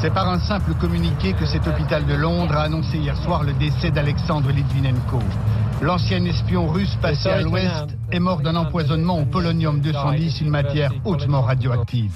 [0.00, 3.54] C'est par un simple communiqué que cet hôpital de Londres a annoncé hier soir le
[3.54, 5.18] décès d'Alexandre Litvinenko.
[5.80, 10.92] L'ancien espion russe passé à l'ouest est mort d'un empoisonnement au polonium 210, une matière
[11.04, 12.12] hautement radioactive.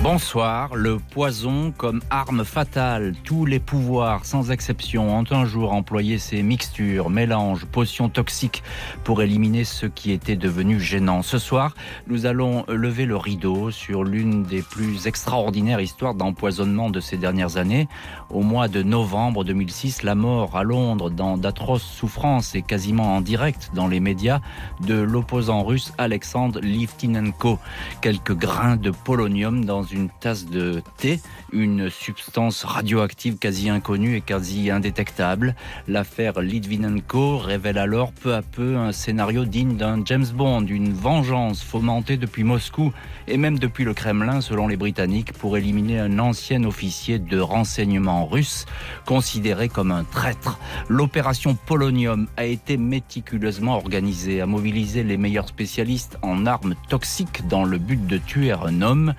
[0.00, 3.14] Bonsoir, le poison comme arme fatale.
[3.24, 8.62] Tous les pouvoirs, sans exception, ont un jour employé ces mixtures, mélanges, potions toxiques
[9.02, 11.22] pour éliminer ce qui était devenu gênant.
[11.22, 11.74] Ce soir,
[12.06, 17.56] nous allons lever le rideau sur l'une des plus extraordinaires histoires d'empoisonnement de ces dernières
[17.56, 17.88] années.
[18.30, 23.20] Au mois de novembre 2006, la mort à Londres dans d'atroces souffrances et quasiment en
[23.20, 24.40] direct dans les médias
[24.80, 27.58] de l'opposant russe Alexandre Livtinenko.
[28.00, 31.20] Quelques grains de polonium dans une tasse de thé,
[31.52, 35.54] une substance radioactive quasi inconnue et quasi indétectable.
[35.86, 41.62] L'affaire Litvinenko révèle alors peu à peu un scénario digne d'un James Bond, une vengeance
[41.62, 42.92] fomentée depuis Moscou
[43.26, 48.26] et même depuis le Kremlin selon les Britanniques pour éliminer un ancien officier de renseignement
[48.26, 48.66] russe
[49.04, 50.58] considéré comme un traître.
[50.88, 57.64] L'opération Polonium a été méticuleusement organisée, a mobilisé les meilleurs spécialistes en armes toxiques dans
[57.64, 59.14] le but de tuer un homme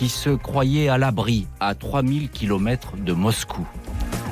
[0.00, 3.68] qui se croyait à l'abri à 3000 km de Moscou.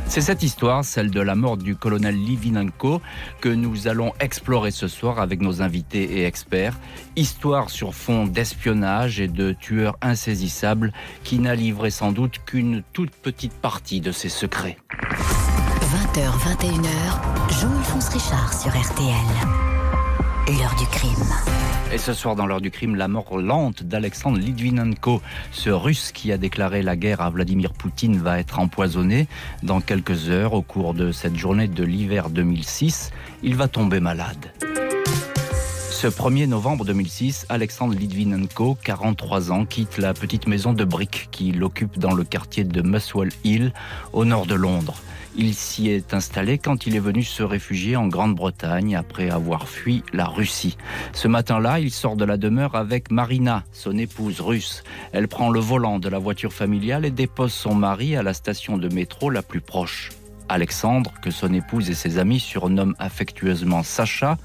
[0.06, 3.02] C'est cette histoire, celle de la mort du colonel Livinenko,
[3.42, 6.78] que nous allons explorer ce soir avec nos invités et experts.
[7.16, 10.90] Histoire sur fond d'espionnage et de tueurs insaisissables
[11.22, 14.78] qui n'a livré sans doute qu'une toute petite partie de ses secrets.
[15.82, 19.12] 20h, 21h, Jean-Alphonse Richard sur RTL.
[20.48, 21.67] L'heure du crime.
[21.90, 25.22] Et ce soir, dans l'heure du crime, la mort lente d'Alexandre Litvinenko,
[25.52, 29.26] ce russe qui a déclaré la guerre à Vladimir Poutine, va être empoisonné
[29.62, 33.10] dans quelques heures au cours de cette journée de l'hiver 2006.
[33.42, 34.52] Il va tomber malade.
[35.90, 41.64] Ce 1er novembre 2006, Alexandre Litvinenko, 43 ans, quitte la petite maison de briques qu'il
[41.64, 43.72] occupe dans le quartier de Muswell Hill,
[44.12, 45.00] au nord de Londres.
[45.36, 50.02] Il s'y est installé quand il est venu se réfugier en Grande-Bretagne après avoir fui
[50.12, 50.76] la Russie.
[51.12, 54.82] Ce matin-là, il sort de la demeure avec Marina, son épouse russe.
[55.12, 58.78] Elle prend le volant de la voiture familiale et dépose son mari à la station
[58.78, 60.10] de métro la plus proche.
[60.48, 64.38] Alexandre, que son épouse et ses amis surnomment affectueusement Sacha,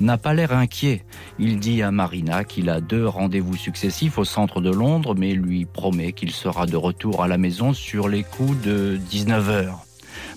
[0.00, 1.04] n'a pas l'air inquiet.
[1.38, 5.64] Il dit à Marina qu'il a deux rendez-vous successifs au centre de Londres, mais lui
[5.64, 9.89] promet qu'il sera de retour à la maison sur les coups de 19 heures.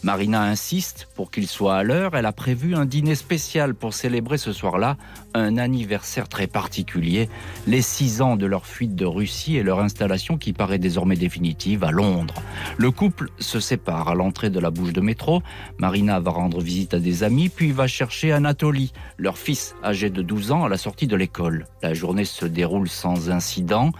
[0.03, 2.15] Marina insiste pour qu'il soit à l'heure.
[2.15, 4.97] Elle a prévu un dîner spécial pour célébrer ce soir-là
[5.33, 7.29] un anniversaire très particulier,
[7.67, 11.83] les six ans de leur fuite de Russie et leur installation qui paraît désormais définitive
[11.83, 12.35] à Londres.
[12.77, 15.41] Le couple se sépare à l'entrée de la bouche de métro.
[15.79, 20.21] Marina va rendre visite à des amis, puis va chercher Anatoly, leur fils âgé de
[20.21, 21.65] 12 ans, à la sortie de l'école.
[21.81, 23.91] La journée se déroule sans incident.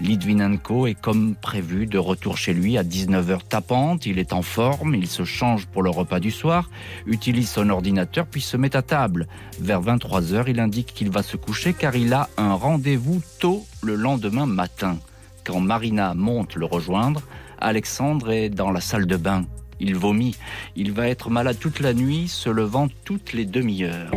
[0.00, 4.06] Litvinenko est comme prévu de retour chez lui à 19h tapante.
[4.06, 6.70] Il est en forme, il se change pour le repas du soir,
[7.06, 9.26] utilise son ordinateur puis se met à table.
[9.60, 13.94] Vers 23h, il indique qu'il va se coucher car il a un rendez-vous tôt le
[13.94, 14.98] lendemain matin.
[15.44, 17.22] Quand Marina monte le rejoindre,
[17.58, 19.44] Alexandre est dans la salle de bain.
[19.80, 20.36] Il vomit.
[20.76, 24.10] Il va être malade toute la nuit, se levant toutes les demi-heures.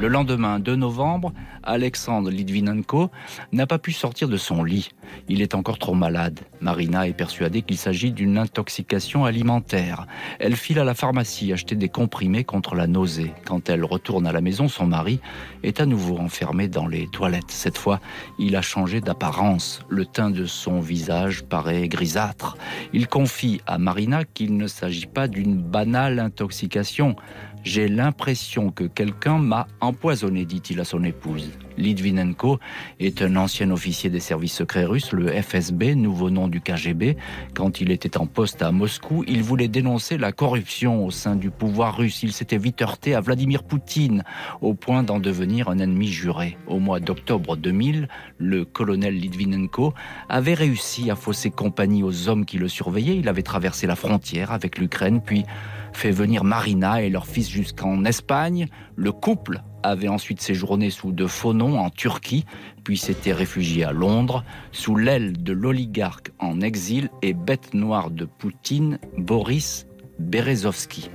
[0.00, 1.32] Le lendemain 2 novembre,
[1.62, 3.10] Alexandre Litvinenko
[3.52, 4.90] n'a pas pu sortir de son lit.
[5.28, 6.40] Il est encore trop malade.
[6.60, 10.06] Marina est persuadée qu'il s'agit d'une intoxication alimentaire.
[10.38, 13.32] Elle file à la pharmacie acheter des comprimés contre la nausée.
[13.44, 15.20] Quand elle retourne à la maison, son mari
[15.62, 17.50] est à nouveau enfermé dans les toilettes.
[17.50, 18.00] Cette fois,
[18.38, 19.80] il a changé d'apparence.
[19.88, 22.56] Le teint de son visage paraît grisâtre.
[22.92, 27.16] Il confie à Marina qu'il ne s'agit pas d'une banale intoxication.
[27.62, 31.49] J'ai l'impression que quelqu'un m'a empoisonné, dit-il à son épouse.
[31.76, 32.58] Litvinenko
[32.98, 37.16] est un ancien officier des services secrets russes, le FSB, nouveau nom du KGB.
[37.54, 41.50] Quand il était en poste à Moscou, il voulait dénoncer la corruption au sein du
[41.50, 42.22] pouvoir russe.
[42.22, 44.24] Il s'était vite heurté à Vladimir Poutine,
[44.60, 46.56] au point d'en devenir un ennemi juré.
[46.66, 49.94] Au mois d'octobre 2000, le colonel Litvinenko
[50.28, 53.16] avait réussi à fausser compagnie aux hommes qui le surveillaient.
[53.16, 55.44] Il avait traversé la frontière avec l'Ukraine, puis
[55.92, 58.68] fait venir Marina et leur fils jusqu'en Espagne.
[58.96, 62.44] Le couple avait ensuite séjourné sous de faux noms en Turquie,
[62.84, 68.24] puis s'était réfugié à Londres, sous l'aile de l'oligarque en exil et bête noire de
[68.24, 69.86] Poutine, Boris
[70.18, 71.10] Berezovski.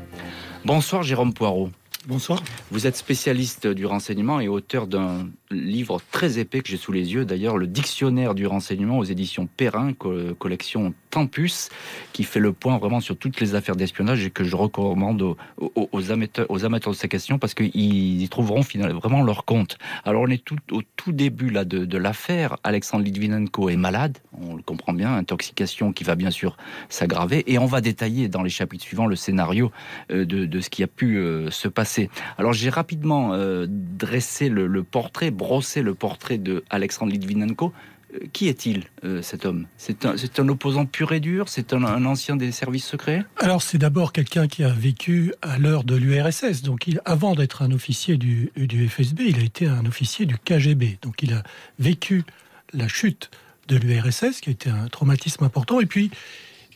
[0.66, 1.70] Bonsoir Jérôme Poirot.
[2.08, 2.44] Bonsoir.
[2.70, 7.14] Vous êtes spécialiste du renseignement et auteur d'un livre très épais que j'ai sous les
[7.14, 11.70] yeux, d'ailleurs, le Dictionnaire du renseignement aux éditions Perrin, collection Tempus,
[12.12, 15.22] qui fait le point vraiment sur toutes les affaires d'espionnage et que je recommande
[15.58, 19.78] aux, amateurs, aux amateurs de ces questions parce qu'ils y trouveront finalement vraiment leur compte.
[20.04, 22.58] Alors on est tout au tout début là de, l'affaire.
[22.66, 26.58] Alexandre Litvinenko est malade, on le comprend bien, intoxication qui va bien sûr
[26.90, 29.72] s'aggraver et on va détailler dans les chapitres suivants le scénario
[30.12, 32.10] euh, de, ce qui a pu euh, se passer.
[32.38, 37.72] Alors j'ai rapidement euh, dressé le, le portrait, brossé le portrait de Alexandre Litvinenko
[38.34, 39.68] qui est-il, euh, cet homme?
[39.78, 41.50] C'est un, opposant pur et dur?
[41.50, 43.26] C'est un, ancien des services secrets?
[43.38, 46.62] Alors, c'est d'abord quelqu'un qui a vécu à l'heure de l'URSS.
[46.62, 51.00] Donc, il, avant d'être un officier du, FSB, il a été un officier du KGB.
[51.02, 51.44] Donc, il a
[51.80, 52.24] vécu
[52.74, 53.32] la chute
[53.68, 55.80] de l'URSS, qui a été un traumatisme important.
[55.80, 56.12] Et puis,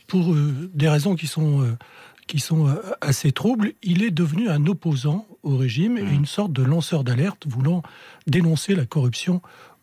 [0.06, 1.76] pour euh, des raisons qui sont, euh,
[2.26, 6.14] qui sont assez troubles, il est devenu un opposant au régime et mmh.
[6.14, 7.82] une sorte de lanceur d'alerte voulant
[8.26, 9.40] dénoncer la corruption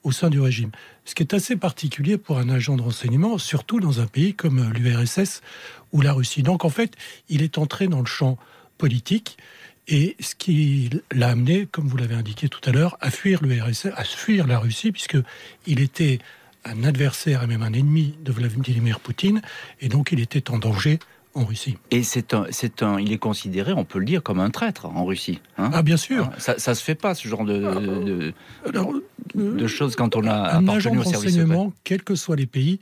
[0.07, 0.71] au sein du régime.
[1.03, 4.71] Ce qui est assez particulier pour un agent de renseignement, surtout dans un pays comme
[4.71, 5.41] l'URSS
[5.91, 6.43] ou la Russie.
[6.43, 6.93] Donc en fait,
[7.27, 8.37] il est entré dans le champ
[8.77, 9.37] politique
[9.89, 13.89] et ce qui l'a amené, comme vous l'avez indiqué tout à l'heure, à fuir l'URSS,
[13.95, 15.17] à fuir la Russie, puisque
[15.65, 16.19] il était
[16.63, 19.41] un adversaire et même un ennemi de Vladimir Poutine,
[19.81, 20.99] et donc il était en danger
[21.37, 21.77] en Russie.
[21.91, 24.85] Et c'est un, c'est un, il est considéré, on peut le dire, comme un traître
[24.85, 25.39] en Russie.
[25.57, 26.29] Hein ah bien sûr.
[26.37, 28.33] Ça, ça se fait pas ce genre de, de,
[29.37, 32.79] euh, choses quand on a un agent de renseignement, quels que soient les pays,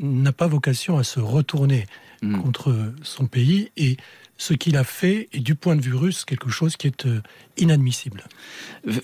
[0.00, 1.86] n'a pas vocation à se retourner
[2.22, 2.40] hmm.
[2.40, 3.96] contre son pays et
[4.42, 7.22] ce qu'il a fait est du point de vue russe quelque chose qui est euh,
[7.58, 8.24] inadmissible.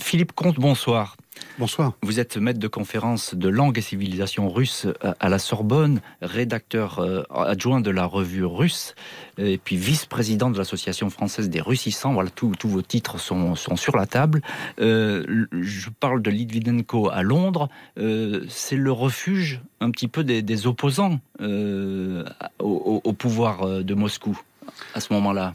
[0.00, 1.16] Philippe Comte, bonsoir.
[1.60, 1.92] Bonsoir.
[2.02, 4.86] Vous êtes maître de conférence de langue et civilisation russe
[5.20, 8.96] à la Sorbonne, rédacteur euh, adjoint de la revue russe,
[9.38, 12.12] et puis vice-président de l'Association française des Russissants.
[12.12, 14.42] Voilà, tous vos titres sont, sur la table.
[14.80, 17.68] Euh, je parle de Litvinenko à Londres.
[17.98, 24.40] Euh, c'est le refuge un petit peu des, opposants au, pouvoir de Moscou
[24.94, 25.52] à ce moment-là.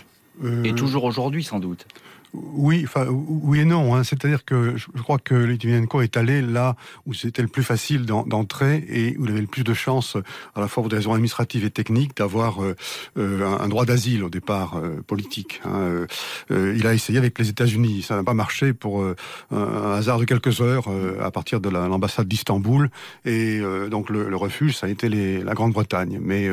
[0.63, 1.85] Et toujours aujourd'hui, sans doute.
[2.33, 3.95] Oui, enfin, oui et non.
[3.95, 4.03] Hein.
[4.03, 6.75] C'est-à-dire que je crois que Litvinenko est allé là
[7.05, 10.17] où c'était le plus facile d'entrer et où il avait le plus de chances,
[10.55, 12.75] à la fois pour des raisons administratives et techniques, d'avoir euh,
[13.17, 15.61] euh, un droit d'asile au départ euh, politique.
[15.65, 16.07] Hein.
[16.49, 19.03] il a essayé avec les États-Unis, ça n'a pas marché pour
[19.51, 20.87] un hasard de quelques heures
[21.21, 22.89] à partir de l'ambassade d'Istanbul
[23.25, 26.19] et donc le, refuge, ça a été les, la Grande-Bretagne.
[26.21, 26.49] Mais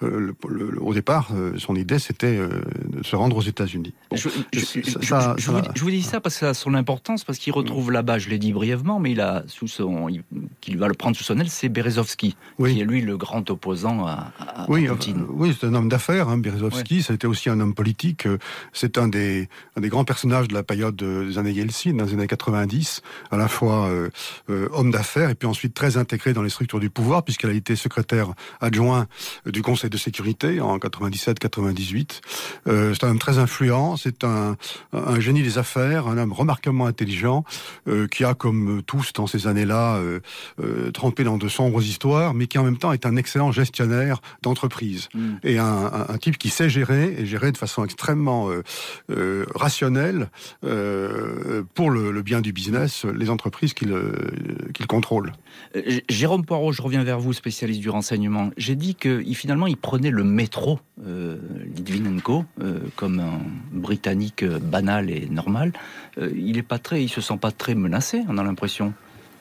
[0.00, 3.94] au départ, son idée c'était de se rendre aux États-Unis
[5.38, 8.28] je, vous, dis ça parce que ça a son importance, parce qu'il retrouve là-bas, je
[8.28, 10.08] l'ai dit brièvement, mais il a sous son,
[10.60, 14.06] qu'il va le prendre sous son aile, c'est Berezovski, qui est lui le grand opposant
[14.06, 14.32] à,
[14.68, 15.24] oui, Poutine.
[15.28, 18.26] oui, c'est un homme d'affaires, hein, Berezovski, ça a été aussi un homme politique.
[18.72, 22.14] C'est un des, un des grands personnages de la période des années Yeltsin, dans les
[22.14, 24.10] années 90, à la fois euh,
[24.50, 27.54] euh, homme d'affaires et puis ensuite très intégré dans les structures du pouvoir, puisqu'elle a
[27.54, 29.06] été secrétaire adjoint
[29.46, 32.20] du Conseil de sécurité en 97-98.
[32.68, 34.56] Euh, c'est un homme très influent, c'est un,
[34.92, 37.44] un génie des affaires, un homme remarquablement intelligent,
[37.88, 40.20] euh, qui a, comme tous dans ces années-là, euh,
[40.60, 44.20] euh, trempé dans de sombres histoires, mais qui en même temps est un excellent gestionnaire
[44.42, 45.08] d'entreprise.
[45.14, 45.34] Mm.
[45.44, 48.48] Et un, type qui sait gérer, et gérer de façon extrêmement
[49.54, 50.28] rationnelle,
[50.60, 55.32] pour le, bien du business, les entreprises qu'il contrôle.
[56.08, 58.50] Jérôme Poirot, je reviens vers vous, spécialiste du renseignement.
[58.56, 62.44] J'ai dit que finalement, il prenait le métro, Litvinenko,
[62.94, 63.40] comme un
[63.72, 65.72] Britannique banal et normal,
[66.18, 68.92] euh, il est pas très, il se sent pas très menacé, on a l'impression.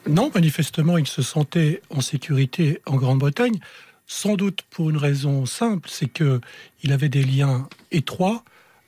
[0.08, 3.60] Non, manifestement, il se sentait en sécurité en Grande-Bretagne,
[4.08, 6.42] sans doute pour une raison simple, c'est que
[6.84, 8.44] il avait des liens étroits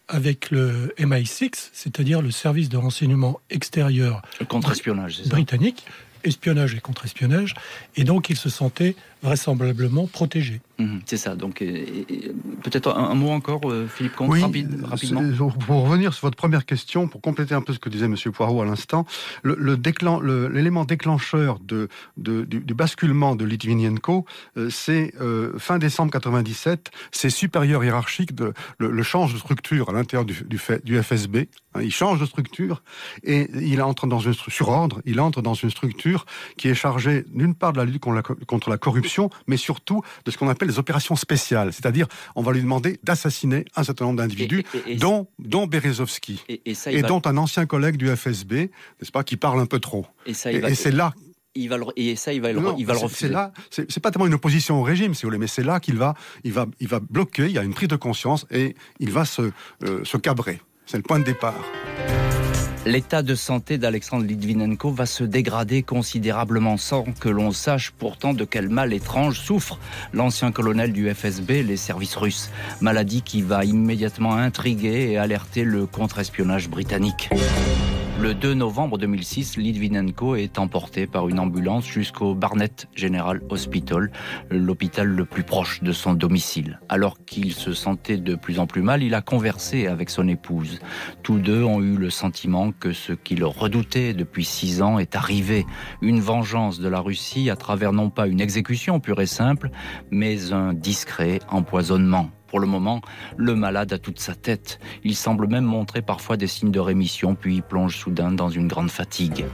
[0.08, 5.86] avec le MI6, c'est-à-dire le service de renseignement extérieur contre-espionnage britannique,
[6.24, 7.54] espionnage et contre-espionnage,
[7.96, 10.62] et donc il se sentait vraisemblablement protégé.
[10.80, 11.36] Mhm, c'est ça.
[11.36, 11.60] Donc,
[12.64, 14.36] peut-être un, mot encore, euh, Philippe Comte,
[14.84, 15.50] rapidement.
[15.66, 18.62] Pour revenir sur votre première question, pour compléter un peu ce que disait Monsieur Poirot
[18.62, 19.06] à l'instant,
[19.44, 24.26] l'élément déclencheur de, du, basculement de Litvinenko,
[24.58, 29.94] euh, c'est euh, fin décembre 97, ses supérieurs hiérarchiques, de, le, change de structure à
[29.94, 31.48] l'intérieur du, du, FSB.
[31.76, 32.84] Hein, il change de structure
[33.24, 36.26] et il entre dans une sur ordre, il entre dans une structure
[36.58, 39.13] qui est chargée d'une part de la lutte contre la corruption,
[39.48, 41.74] mais surtout de ce qu'on appelle les opérations spéciales.
[41.74, 44.64] C'est-à-dire, on va lui demander d'assassiner un certain nombre d'individus,
[44.98, 49.66] dont, dont Berezovski, et, dont un ancien collègue du FSB, n'est-ce pas, qui parle un
[49.66, 50.06] peu trop.
[50.26, 51.14] Et, c'est là
[51.56, 53.28] il va le, et ça, il va, le, il va le refuser.
[53.28, 55.80] C'est là, c'est pas tellement une opposition au régime, si vous voulez, mais c'est là
[55.80, 57.46] qu'il va, il va, il va bloquer.
[57.46, 59.52] Il y a une prise de conscience et il va se,
[59.84, 60.62] euh, se cabrer.
[60.86, 61.64] C'est le point de départ.
[62.86, 68.44] L'état de santé d'Alexandre Litvinenko va se dégrader considérablement sans que l'on sache pourtant de
[68.44, 69.80] quel mal étrange souffre
[70.12, 72.50] l'ancien colonel du FSB, les services russes.
[72.82, 77.30] Maladie qui va immédiatement intriguer et alerter le contre-espionnage britannique.
[78.24, 84.14] Le 2 novembre 2006, Litvinenko est emporté par une ambulance jusqu'au Barnett General Hospital,
[84.50, 86.80] l'hôpital le plus proche de son domicile.
[86.88, 90.80] Alors qu'il se sentait de plus en plus mal, il a conversé avec son épouse.
[91.22, 95.66] Tous deux ont eu le sentiment que ce qu'ils redoutaient depuis six ans est arrivé.
[96.02, 99.70] Une vengeance de la Russie à travers non pas une exécution pure et simple,
[100.12, 102.30] mais un discret empoisonnement.
[102.54, 103.02] Pour le moment,
[103.36, 104.80] le malade a toute sa tête.
[105.04, 108.68] Il semble même montrer parfois des signes de rémission, puis il plonge soudain dans une
[108.68, 109.46] grande fatigue.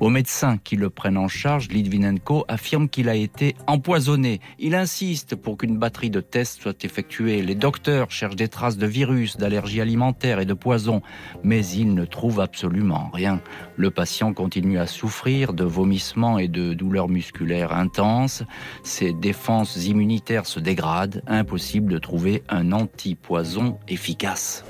[0.00, 4.40] Aux médecins qui le prennent en charge, Litvinenko affirme qu'il a été empoisonné.
[4.58, 7.42] Il insiste pour qu'une batterie de tests soit effectuée.
[7.42, 11.02] Les docteurs cherchent des traces de virus, d'allergies alimentaires et de poison,
[11.44, 13.42] mais ils ne trouvent absolument rien.
[13.76, 18.44] Le patient continue à souffrir de vomissements et de douleurs musculaires intenses.
[18.82, 21.22] Ses défenses immunitaires se dégradent.
[21.26, 24.64] Impossible de trouver un antipoison efficace.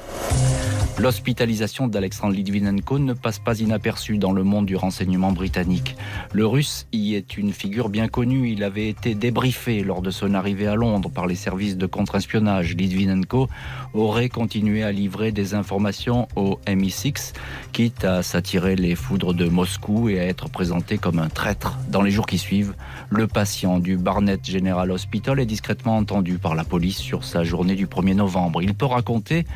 [0.98, 5.94] L'hospitalisation d'Alexandre Litvinenko ne passe pas inaperçue dans le monde du renseignement britannique.
[6.32, 8.48] Le russe y est une figure bien connue.
[8.48, 12.74] Il avait été débriefé lors de son arrivée à Londres par les services de contre-espionnage.
[12.74, 13.46] Litvinenko
[13.92, 17.34] aurait continué à livrer des informations au MI6,
[17.74, 21.76] quitte à s'attirer les foudres de Moscou et à être présenté comme un traître.
[21.90, 22.74] Dans les jours qui suivent,
[23.10, 27.65] le patient du Barnett General Hospital est discrètement entendu par la police sur sa journée
[27.74, 28.62] du 1er novembre.
[28.62, 29.46] Il peut raconter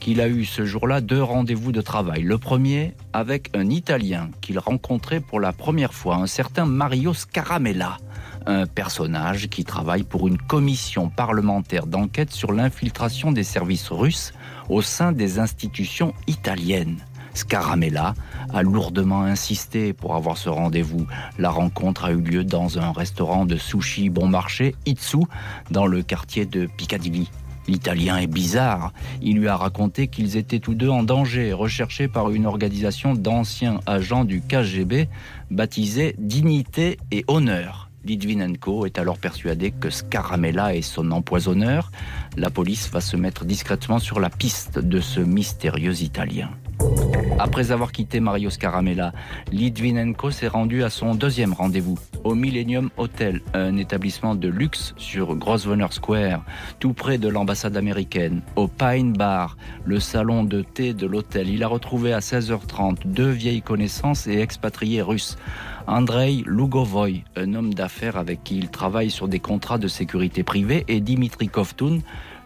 [0.00, 2.22] qu'il a eu ce jour-là deux rendez-vous de travail.
[2.22, 7.98] Le premier avec un Italien qu'il rencontrait pour la première fois, un certain Mario Scaramella,
[8.46, 14.32] un personnage qui travaille pour une commission parlementaire d'enquête sur l'infiltration des services russes
[14.68, 16.98] au sein des institutions italiennes.
[17.34, 18.14] Scaramella
[18.52, 21.06] a lourdement insisté pour avoir ce rendez-vous.
[21.38, 25.18] La rencontre a eu lieu dans un restaurant de sushi bon marché, Itsu,
[25.70, 27.30] dans le quartier de Piccadilly.
[27.68, 28.92] L'Italien est bizarre.
[29.20, 33.80] Il lui a raconté qu'ils étaient tous deux en danger, recherchés par une organisation d'anciens
[33.86, 35.08] agents du KGB
[35.50, 37.90] baptisée Dignité et Honneur.
[38.04, 41.92] Litvinenko est alors persuadé que Scaramella est son empoisonneur.
[42.36, 46.50] La police va se mettre discrètement sur la piste de ce mystérieux Italien.
[47.40, 49.12] Après avoir quitté Mario Scaramella,
[49.52, 55.36] Litvinenko s'est rendu à son deuxième rendez-vous, au Millennium Hotel, un établissement de luxe sur
[55.36, 56.44] Grosvenor Square,
[56.80, 61.48] tout près de l'ambassade américaine, au Pine Bar, le salon de thé de l'hôtel.
[61.48, 65.36] Il a retrouvé à 16h30 deux vieilles connaissances et expatriés russes.
[65.86, 70.84] Andrei Lugovoy, un homme d'affaires avec qui il travaille sur des contrats de sécurité privée,
[70.88, 72.00] et Dimitri Kovtun,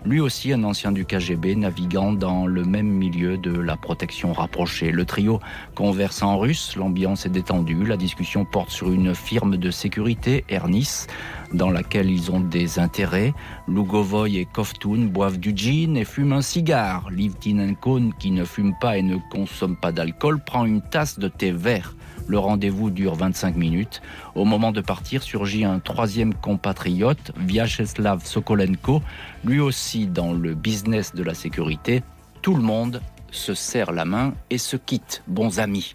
[0.04, 4.90] lui aussi un ancien du KGB naviguant dans le même milieu de la protection rapprochée.
[4.90, 5.40] Le trio
[5.74, 11.06] converse en russe, l'ambiance est détendue, la discussion porte sur une firme de sécurité, Ernis,
[11.52, 13.32] dans laquelle ils ont des intérêts.
[13.68, 17.08] Lugovoy et Kovtun boivent du gin et fument un cigare.
[17.10, 21.52] Livtinenko, qui ne fume pas et ne consomme pas d'alcool, prend une tasse de thé
[21.52, 21.94] vert.
[22.32, 24.00] Le rendez-vous dure 25 minutes.
[24.34, 29.02] Au moment de partir, surgit un troisième compatriote, Vyacheslav Sokolenko,
[29.44, 32.02] lui aussi dans le business de la sécurité.
[32.40, 35.94] Tout le monde se serre la main et se quitte, bons amis.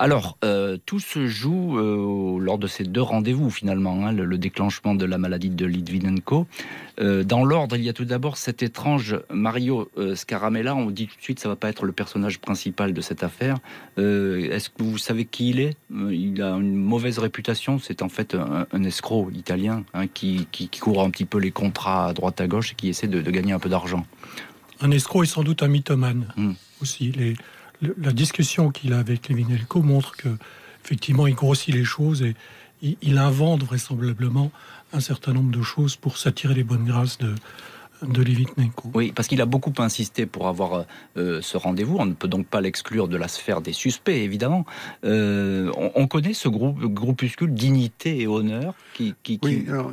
[0.00, 4.94] Alors, euh, tout se joue euh, lors de ces deux rendez-vous finalement, hein, le, déclenchement
[4.94, 6.46] de la maladie de Litvinenko.
[7.00, 10.76] Euh, dans l'ordre, il y a tout d'abord cet étrange Mario Scaramella.
[10.76, 13.58] On dit tout de suite, ça va pas être le personnage principal de cette affaire.
[13.96, 15.76] Est-ce que vous savez qui il est?
[15.90, 17.80] Il a une mauvaise réputation.
[17.80, 20.46] C'est en fait un, escroc italien hein, qui,
[20.80, 23.52] court un petit peu les contrats à droite à gauche et qui essaie de, gagner
[23.52, 24.06] un peu d'argent.
[24.80, 26.52] Un escroc est sans doute un mythomane hmm.
[26.80, 27.10] aussi.
[27.10, 27.34] Les,
[27.80, 30.28] la discussion qu'il a avec Lévin Elko montre que
[30.84, 32.34] effectivement il grossit les choses et
[32.82, 34.50] il invente vraisemblablement
[34.92, 37.34] un certain nombre de choses pour s'attirer les bonnes grâces de,
[38.02, 38.24] de
[38.94, 40.82] Oui, parce qu'il a beaucoup insisté pour avoir euh,
[41.16, 41.96] euh, ce rendez-vous.
[41.98, 44.64] On ne peut donc pas l'exclure de la sphère des suspects, évidemment.
[45.04, 49.14] Euh, on, connaît ce groupe, groupuscule Dignité et Honneur qui...
[49.22, 49.92] qui, Oui, alors,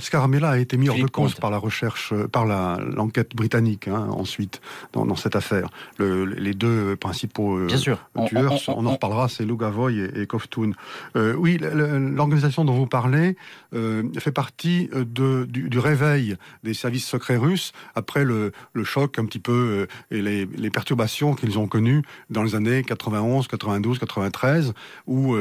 [0.00, 4.60] Scaramella, a été mis hors de cause par la recherche, par l'enquête britannique, hein, ensuite,
[4.92, 5.68] dans, cette affaire.
[5.98, 10.72] les deux principaux tueurs, on, en reparlera, c'est Lugavoy et, et Kovtun.
[11.14, 13.36] oui, l'organisation dont vous parlez
[13.72, 18.52] fait partie de, du, du réveil des les services secrets russes après le,
[18.84, 23.98] choc un petit peu et les, perturbations qu'ils ont connues dans les années 91, 92,
[23.98, 24.74] 93,
[25.06, 25.36] où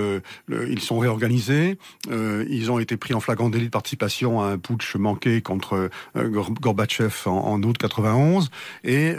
[0.49, 1.77] ils sont réorganisés,
[2.09, 7.13] ils ont été pris en flagrant délit de participation à un putsch manqué contre Gorbatchev
[7.25, 8.49] en, août 91,
[8.83, 9.13] et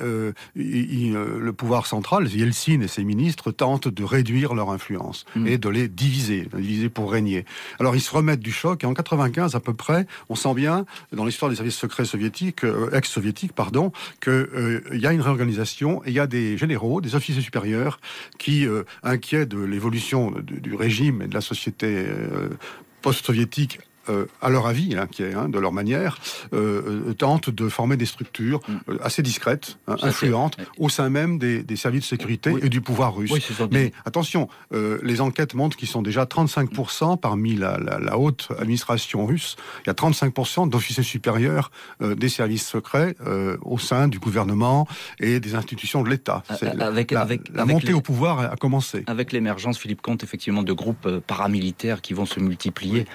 [0.55, 5.47] le pouvoir central, Yeltsin et ses ministres, tentent de réduire leur influence mm.
[5.47, 7.45] et de les diviser, diviser pour régner.
[7.81, 10.85] Alors ils se remettent du choc et en 95 à peu près, on sent bien
[11.13, 16.03] dans l'histoire des services secrets soviétiques, euh, ex-soviétiques, pardon, qu'il euh, y a une réorganisation
[16.05, 18.01] et il y a des généraux, des officiers supérieurs
[18.39, 22.07] qui, euh, inquiets de l'évolution du régime et de la société
[23.03, 26.19] post-soviétique euh, à leur avis, hein, qui est hein, de leur manière,
[26.53, 28.97] euh, euh, tentent de former des structures mm.
[29.03, 33.33] assez discrètes, hein, influentes, au sein même des, services de sécurité et du pouvoir russe.
[33.71, 39.57] Mais attention, les enquêtes montrent qu'ils sont déjà 35% parmi la, haute administration russe.
[39.85, 41.71] Il y a 35% d'officiers supérieurs
[42.01, 43.17] des services secrets
[43.63, 44.87] au sein du gouvernement
[45.19, 46.43] et des institutions de l'État.
[46.49, 49.03] Avec, la, avec, la montée au pouvoir a commencé.
[49.07, 53.07] Avec l'émergence, Philippe Comte, effectivement, de groupes paramilitaires qui vont se multiplier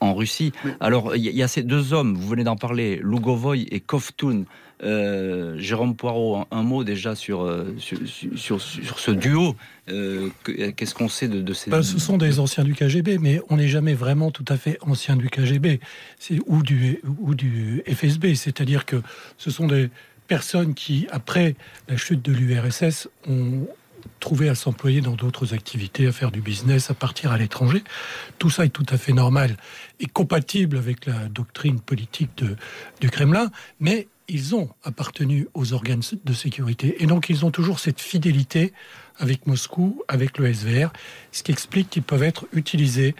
[0.00, 0.52] en, Russie.
[0.80, 4.44] Alors, il y, a ces deux hommes, vous venez d'en parler, Lugovoy et Kovtun.
[4.84, 9.54] Euh, Jérôme Poirot, un, mot déjà sur, euh, sur, sur, ce duo.
[9.88, 10.28] Euh,
[10.76, 11.70] qu'est-ce qu'on sait de, ces...
[11.70, 14.78] Ben, ce sont des anciens du KGB, mais on n'est jamais vraiment tout à fait
[14.80, 15.78] anciens du KGB
[16.46, 18.34] ou du, ou du FSB.
[18.34, 18.96] C'est-à-dire que
[19.38, 19.88] ce sont des
[20.26, 21.54] personnes qui, après
[21.88, 23.68] la chute de l'URSS, ont
[24.20, 27.82] trouver à s'employer dans d'autres activités, à faire du business, à partir à l'étranger.
[28.38, 29.56] Tout ça est tout à fait normal
[30.00, 32.56] et compatible avec la doctrine politique de,
[33.00, 37.80] du Kremlin, mais ils ont appartenu aux organes de sécurité et donc ils ont toujours
[37.80, 38.72] cette fidélité
[39.18, 40.92] avec Moscou, avec le SVR,
[41.32, 43.14] ce qui explique qu'ils peuvent être utilisés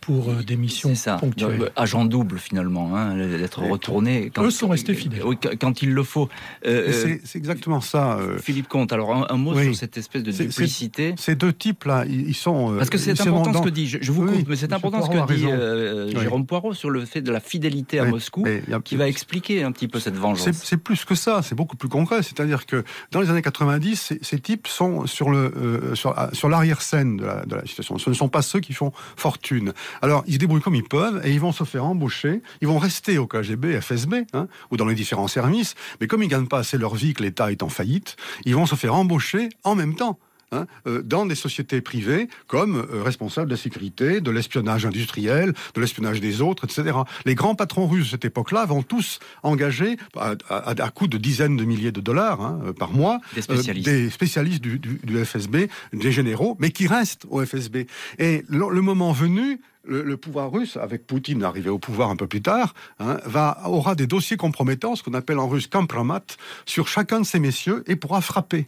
[0.00, 1.16] pour euh, des missions ça.
[1.16, 1.70] ponctuelles.
[1.76, 4.30] Agent double finalement, hein, d'être retourné.
[4.34, 5.22] Quand, Eux sont restés fidèles.
[5.60, 6.28] quand il le faut.
[6.66, 8.18] Euh, euh, c'est exactement ça.
[8.40, 11.14] Philippe Comte, alors un, mot sur cette espèce de duplicité.
[11.18, 12.74] Ces deux types-là, ils sont.
[12.76, 15.34] Parce que c'est important ce que dit, je, vous coupe, mais c'est important ce que
[15.34, 18.44] dit Jérôme Poirot sur le fait de la fidélité à Moscou,
[18.84, 20.48] qui va expliquer un petit peu cette vengeance.
[20.62, 22.22] C'est plus que ça, c'est beaucoup plus concret.
[22.22, 27.24] C'est-à-dire que dans les années 90, ces, types sont sur le sur, sur l'arrière-scène de
[27.24, 27.98] la, de la situation.
[27.98, 29.72] Ce ne sont pas ceux qui font fortune.
[30.02, 32.42] Alors, ils se débrouillent comme ils peuvent et ils vont se faire embaucher.
[32.60, 35.74] Ils vont rester au KGB, FSB, hein, ou dans les différents services.
[36.00, 38.66] Mais comme ils gagnent pas assez leur vie, que l'État est en faillite, ils vont
[38.66, 40.18] se faire embaucher en même temps.
[40.50, 45.52] Hein, euh, dans des sociétés privées comme euh, responsables de la sécurité, de l'espionnage industriel,
[45.74, 47.00] de l'espionnage des autres, etc.
[47.26, 51.58] Les grands patrons russes de cette époque-là vont tous engager à, à, coût de dizaines
[51.58, 56.12] de milliers de dollars hein, euh, par mois des spécialistes, des spécialistes du, FSB, des
[56.12, 57.86] généraux, mais qui restent au FSB.
[58.18, 62.40] Et le moment venu, le, pouvoir russe, avec Poutine arrivé au pouvoir un peu plus
[62.40, 66.24] tard, hein, va, aura des dossiers compromettants, ce qu'on appelle en russe compromat,
[66.64, 68.66] sur chacun de ces messieurs et pourra frapper.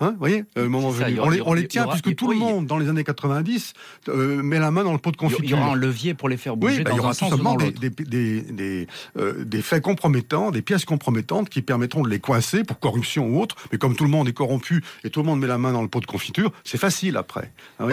[0.00, 1.20] Hein, vous voyez, euh, moment venu.
[1.20, 3.74] on, les, tient puisque tout le monde, dans les années 90,
[4.08, 5.44] euh, met la main dans le pot de confiture.
[5.44, 8.86] Il y aura un levier pour les faire bouger oui, bah, il y aura des,
[9.18, 13.42] euh, des, faits compromettants, des pièces compromettantes qui permettront de les coincer pour corruption ou
[13.42, 13.56] autre.
[13.72, 15.82] Mais comme tout le monde est corrompu et tout le monde met la main dans
[15.82, 17.52] le pot de confiture, c'est facile après.
[17.78, 17.92] Ah oui.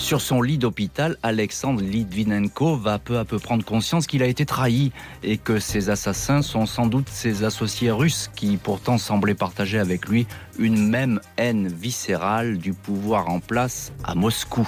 [0.00, 4.46] Sur son lit d'hôpital, Alexandre Litvinenko va peu à peu prendre conscience qu'il a été
[4.46, 9.78] trahi et que ses assassins sont sans doute ses associés russes qui pourtant semblaient partager
[9.78, 10.26] avec lui
[10.58, 14.66] une même haine viscérale du pouvoir en place à Moscou.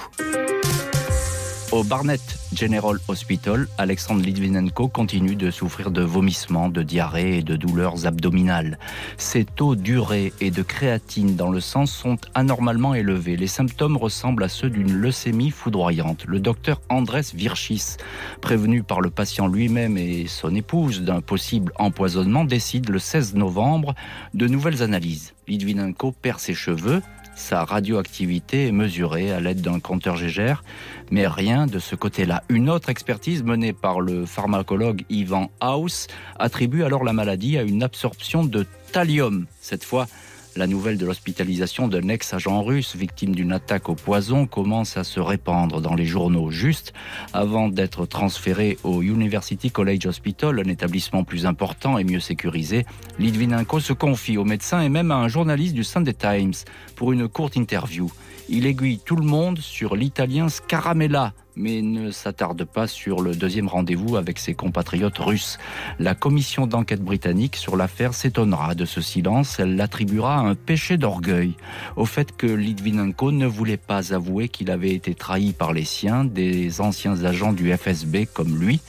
[1.73, 2.21] Au Barnett
[2.53, 8.77] General Hospital, Alexandre Litvinenko continue de souffrir de vomissements, de diarrhée et de douleurs abdominales.
[9.17, 13.37] Ses taux d'urée et de créatine dans le sang sont anormalement élevés.
[13.37, 16.25] Les symptômes ressemblent à ceux d'une leucémie foudroyante.
[16.27, 17.97] Le docteur Andrés Virchis,
[18.39, 23.95] prévenu par le patient lui-même et son épouse d'un possible empoisonnement, décide le 16 novembre
[24.35, 25.33] de nouvelles analyses.
[25.47, 27.01] Litvinenko perd ses cheveux,
[27.35, 30.63] sa radioactivité est mesurée à l'aide d'un compteur Gégère,
[31.11, 32.43] mais rien de ce côté-là.
[32.49, 37.83] Une autre expertise menée par le pharmacologue Ivan Haus attribue alors la maladie à une
[37.83, 40.07] absorption de thallium, cette fois
[40.55, 45.19] la nouvelle de l'hospitalisation d'un ex-agent russe victime d'une attaque au poison commence à se
[45.19, 46.93] répandre dans les journaux juste
[47.33, 52.85] avant d'être transféré au University College Hospital, un établissement plus important et mieux sécurisé.
[53.19, 56.53] Litvinenko se confie aux médecins et même à un journaliste du Sunday Times
[56.95, 58.11] pour une courte interview.
[58.49, 63.67] Il aiguille tout le monde sur l'italien Scaramella, mais ne s'attarde pas sur le deuxième
[63.67, 65.57] rendez-vous avec ses compatriotes russes.
[65.99, 69.59] La commission d'enquête britannique sur l'affaire s'étonnera de ce silence.
[69.59, 71.53] Elle l'attribuera à un péché d'orgueil,
[71.95, 76.23] au fait que Litvinenko ne voulait pas avouer qu'il avait été trahi par les siens,
[76.23, 78.81] des anciens agents du FSB comme lui,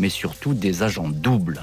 [0.00, 1.60] mais surtout des agents doubles.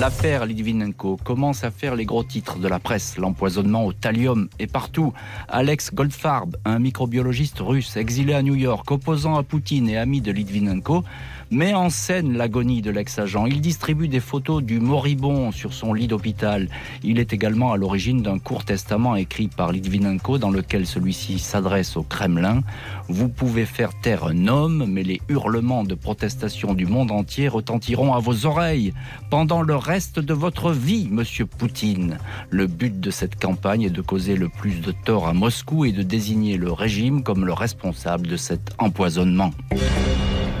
[0.00, 3.18] L'affaire Litvinenko commence à faire les gros titres de la presse.
[3.18, 5.12] L'empoisonnement au thallium est partout.
[5.46, 10.32] Alex Goldfarb, un microbiologiste russe exilé à New York, opposant à Poutine et ami de
[10.32, 11.04] Litvinenko,
[11.50, 13.46] met en scène l'agonie de l'ex-agent.
[13.46, 16.68] Il distribue des photos du moribond sur son lit d'hôpital.
[17.02, 21.96] Il est également à l'origine d'un court testament écrit par Litvinenko dans lequel celui-ci s'adresse
[21.96, 22.62] au Kremlin.
[23.08, 28.14] Vous pouvez faire taire un homme, mais les hurlements de protestation du monde entier retentiront
[28.14, 28.92] à vos oreilles
[29.30, 32.18] pendant le reste de votre vie, monsieur Poutine.
[32.50, 35.92] Le but de cette campagne est de causer le plus de tort à Moscou et
[35.92, 39.50] de désigner le régime comme le responsable de cet empoisonnement.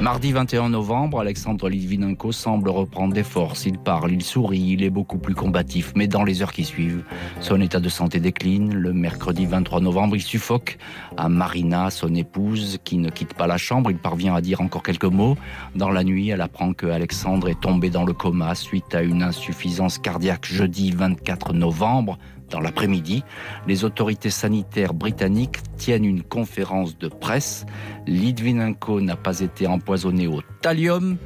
[0.00, 3.66] Mardi 21 novembre, Alexandre Litvinenko semble reprendre des forces.
[3.66, 5.92] Il parle, il sourit, il est beaucoup plus combatif.
[5.94, 7.04] Mais dans les heures qui suivent,
[7.42, 8.72] son état de santé décline.
[8.72, 10.78] Le mercredi 23 novembre, il suffoque.
[11.18, 14.82] À Marina, son épouse, qui ne quitte pas la chambre, il parvient à dire encore
[14.82, 15.36] quelques mots.
[15.74, 19.22] Dans la nuit, elle apprend que Alexandre est tombé dans le coma suite à une
[19.22, 22.18] insuffisance cardiaque jeudi 24 novembre.
[22.50, 23.22] Dans l'après-midi,
[23.68, 27.64] les autorités sanitaires britanniques tiennent une conférence de presse.
[28.06, 31.16] Litvinenko n'a pas été empoisonné au thallium,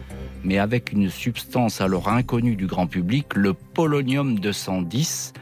[0.45, 5.33] mais avec une substance alors inconnue du grand public, le polonium 210.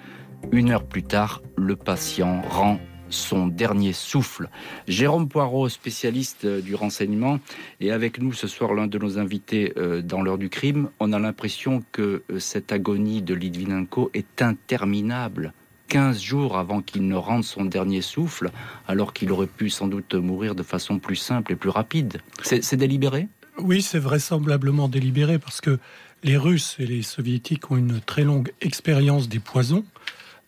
[0.53, 2.79] Une heure plus tard, le patient rend
[3.13, 4.49] son dernier souffle.
[4.89, 7.41] Jérôme Poirot, spécialiste du renseignement,
[7.81, 10.91] est avec nous ce soir l'un de nos invités euh, dans l'heure du crime.
[10.99, 15.53] On a l'impression que euh, cette agonie de Litvinenko est interminable.
[15.93, 18.51] 15 jours avant qu'il ne rende son dernier souffle,
[18.89, 22.23] alors qu'il aurait pu sans doute mourir de façon plus simple et plus rapide.
[22.43, 23.29] C'est délibéré?
[23.59, 25.79] Oui, c'est vraisemblablement délibéré parce que
[26.23, 29.85] les Russes et les Soviétiques ont une très longue expérience des poisons.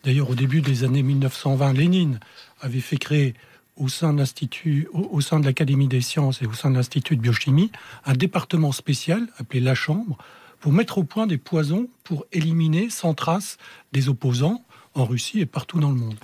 [0.03, 2.19] D'ailleurs, au début des années 1920, Lénine
[2.59, 3.35] avait fait créer
[3.75, 7.17] au sein de l'Institut, au sein de l'Académie des sciences et au sein de l'Institut
[7.17, 7.71] de biochimie,
[8.05, 10.17] un département spécial appelé La Chambre
[10.59, 13.57] pour mettre au point des poisons pour éliminer sans trace
[13.91, 16.17] des opposants en Russie et partout dans le monde.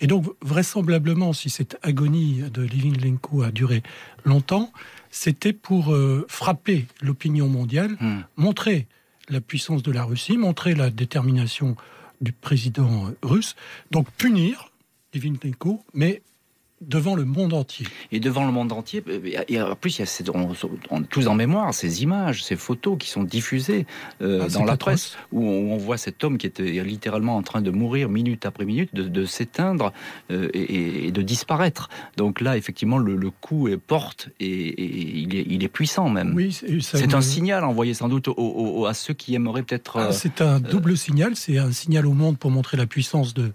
[0.00, 3.82] Et donc, vraisemblablement, si cette agonie de Litvinenko a duré
[4.24, 4.72] longtemps,
[5.10, 8.24] c'était pour euh, frapper l'opinion mondiale, hmm.
[8.36, 8.86] montrer
[9.28, 11.76] la puissance de la Russie, montrer la détermination
[12.20, 13.56] du président russe,
[13.90, 14.70] donc punir
[15.14, 16.22] Litvinenko, mais
[16.82, 17.86] devant le monde entier.
[18.12, 20.52] Et devant le monde entier, euh, et en plus, il y a on,
[20.90, 23.86] on, tous en mémoire ces images, ces photos qui sont diffusées
[24.20, 27.62] euh, ah, dans la presse, où on, voit cet homme qui était littéralement en train
[27.62, 29.92] de mourir minute après minute, de, s'éteindre
[30.30, 31.88] euh, et, de disparaître.
[32.16, 36.34] Donc là, effectivement, le, coup est porte et, il, est, il, est, puissant même.
[36.34, 38.28] Oui, c'est un signal envoyé sans doute
[38.86, 39.98] à ceux qui aimeraient peut-être.
[39.98, 43.52] Ah, c'est un double signal, c'est un signal au monde pour montrer la puissance de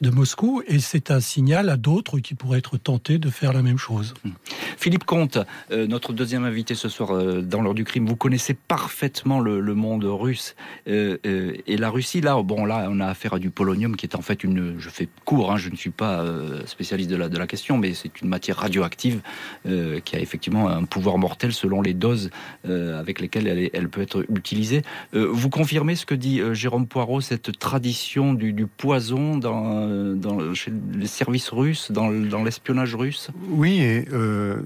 [0.00, 3.62] de Moscou et c'est un signal à d'autres qui pourraient être tentés de faire la
[3.62, 4.14] même chose.
[4.24, 4.30] Hmm.
[4.76, 5.38] Philippe Comte,
[5.70, 9.62] euh, notre deuxième invité ce soir euh, dans l'heure du crime, vous connaissez parfaitement le,
[9.74, 10.54] monde russe
[10.88, 12.20] euh, et la Russie.
[12.20, 14.74] Là, bon, là, on a affaire à du polonium qui est en fait une.
[14.78, 16.24] Je fais court, hein, je ne suis pas
[16.66, 19.22] spécialiste de la, de la question, mais c'est une matière radioactive
[19.64, 22.30] qui a effectivement un pouvoir mortel selon les doses
[22.64, 24.82] avec lesquelles elle, elle, peut être utilisée.
[25.12, 30.72] vous confirmez ce que dit Jérôme Poirot, cette tradition du, du poison dans dans, chez
[30.94, 34.56] les services russes, dans, l'espionnage russe Oui, et euh,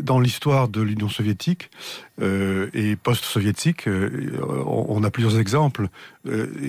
[0.00, 1.70] dans l'histoire de l'Union soviétique
[2.20, 5.88] euh, et post-soviétique, euh, on, a plusieurs exemples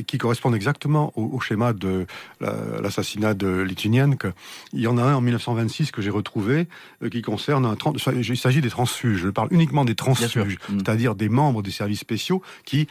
[0.06, 2.06] qui correspondent exactement au, schéma de
[2.40, 4.28] l'assassinat de Litvinenko.
[4.74, 6.68] Il y en a un en 1926 que j'ai retrouvé
[7.10, 7.76] qui concerne un...
[8.14, 9.22] Il s'agit des transfuges.
[9.22, 10.78] Je parle uniquement des transfuges, mm.
[10.78, 12.88] c'est-à-dire des membres des services spéciaux qui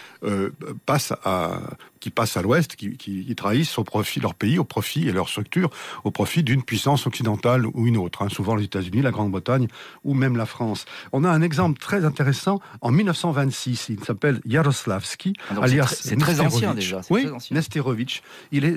[0.87, 1.61] passent à
[2.01, 5.29] qui passent à l'Ouest, qui, qui, trahissent au profit leur pays, au profit et leur
[5.29, 5.71] structure,
[6.05, 8.23] au profit d'une puissance occidentale ou une autre.
[8.23, 9.69] Hein, souvent les États-Unis, la Grande-Bretagne
[10.05, 10.87] ou même la France.
[11.13, 13.89] On a un exemple très intéressant en 1926.
[13.91, 17.01] Il s'appelle Yaroslavski, ah, alias c'est très, ancien déjà.
[17.11, 18.23] Oui, Nesterovitch.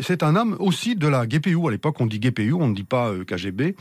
[0.01, 1.67] C'est un homme aussi de la GPU.
[1.67, 3.75] À l'époque, on dit GPU, on ne dit pas euh, KGB.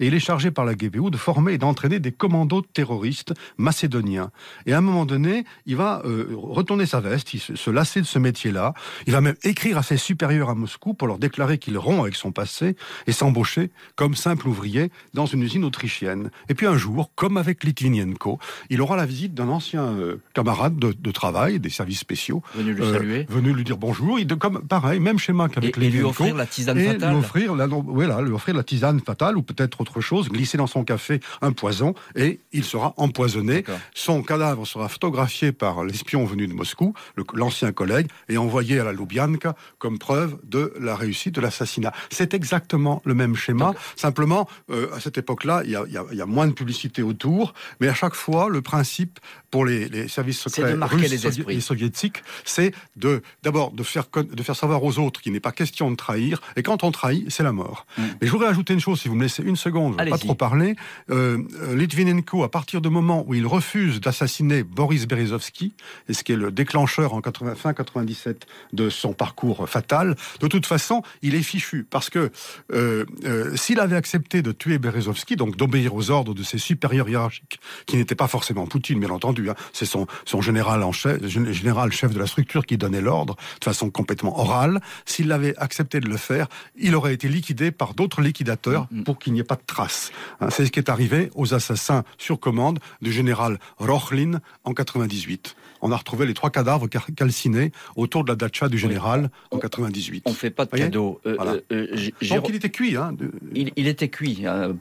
[0.00, 4.30] Et il est chargé par la GPU de former et d'entraîner des commandos terroristes macédoniens.
[4.66, 8.00] Et à un moment donné, il va euh, retourner sa veste, il se, se lasser
[8.00, 8.74] de ce métier-là,
[9.06, 12.14] Il va même écrire à ses supérieurs à Moscou pour leur déclarer qu'il rompt avec
[12.14, 12.76] son passé
[13.06, 16.30] et s'embaucher comme simple ouvrier dans une usine autrichienne.
[16.48, 18.38] Et puis un jour, comme avec Litvinenko,
[18.70, 22.42] il aura la visite d'un ancien euh, camarade de, travail des services spéciaux.
[22.54, 23.26] Venu lui saluer.
[23.28, 24.18] Venu lui dire bonjour.
[24.18, 25.96] Il, comme, pareil, même schéma qu'avec Litvinenko.
[25.96, 27.10] Et lui offrir la tisane fatale.
[27.10, 30.66] Lui offrir, la, voilà, lui offrir la tisane fatale ou peut-être autre chose, glisser dans
[30.66, 33.64] son café un poison et il sera empoisonné.
[33.94, 36.94] Son cadavre sera photographié par l'espion venu de Moscou,
[37.34, 41.92] l'ancien collègue, et envoyé à la Lubyanka comme preuve de la réussite de l'assassinat.
[42.10, 46.52] C'est exactement le même schéma, simplement euh, à cette époque-là, il y, a, moins de
[46.52, 52.22] publicité autour, mais à chaque fois, le principe pour les, services secrets russes et soviétiques,
[52.44, 55.96] c'est de d'abord de faire de faire savoir aux autres qu'il n'est pas question de
[55.96, 57.86] trahir, et quand on trahit, c'est la mort.
[57.96, 58.02] Mm.
[58.20, 60.18] Mais je voudrais ajouter une chose, si vous me laissez une seconde, je ne pas
[60.18, 60.76] trop parler.
[61.10, 65.74] Euh, euh, Litvinenko, à partir du moment où il refuse d'assassiner Boris Berezovsky,
[66.08, 70.46] et ce qui est le déclencheur en 80, fin 97 de son parcours fatal, de
[70.46, 71.86] toute façon, il est fichu.
[71.88, 72.30] Parce que
[72.72, 77.08] euh, euh, s'il avait accepté de tuer Berezovsky, donc d'obéir aux ordres de ses supérieurs
[77.08, 81.24] hiérarchiques, qui n'étaient pas forcément Poutine, bien entendu, hein, c'est son, son général en chef,
[81.26, 86.00] général chef de la structure qui donnait l'ordre de façon complètement orale, s'il avait accepté
[86.00, 86.46] de le faire,
[86.76, 89.04] il aurait été liquidé par d'autres liquidateurs mm, mm.
[89.04, 90.12] pour qu'il n'y ait pas de traces.
[90.40, 95.56] Hein, c'est ce qui est arrivé aux assassins sur commande du général Rochlin en 98
[95.84, 100.24] on a retrouvé les trois cadavres calcinés autour de la dacha du général en 98.
[100.26, 101.20] On fait pas de cadeau.
[101.26, 101.36] Euh,
[101.70, 102.96] euh, euh, Donc il était cuit.
[102.96, 103.14] Hein,
[103.54, 104.46] il, était cuit.
[104.46, 104.74] Hein,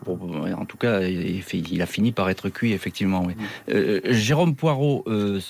[0.57, 3.27] en tout cas, il, a fini par être cuit, effectivement.
[3.27, 4.11] Mm.
[4.11, 5.03] Jérôme Poirot,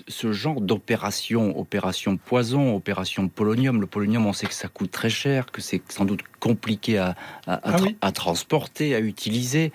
[0.07, 5.11] ce genre d'opération, opération poison, opération polonium, le polonium, on sait que ça coûte très
[5.11, 7.15] cher, que c'est sans doute compliqué à,
[7.47, 7.62] à,
[8.01, 9.71] ah transporter, à utiliser.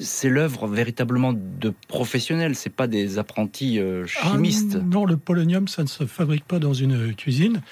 [0.00, 4.74] c'est l'œuvre véritablement de professionnels, c'est pas des apprentis chimistes.
[4.74, 7.62] Non, le polonium, ça ne se fabrique pas dans une cuisine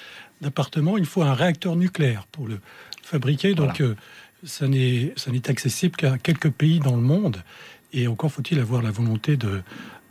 [0.41, 0.97] d'appartement.
[0.97, 2.59] Il faut un réacteur nucléaire pour le
[3.01, 3.53] fabriquer.
[3.53, 3.95] Donc, euh,
[4.43, 5.13] ça n'est
[5.47, 7.43] accessible qu'à quelques pays dans le monde.
[7.93, 9.61] Et encore faut-il avoir la volonté de,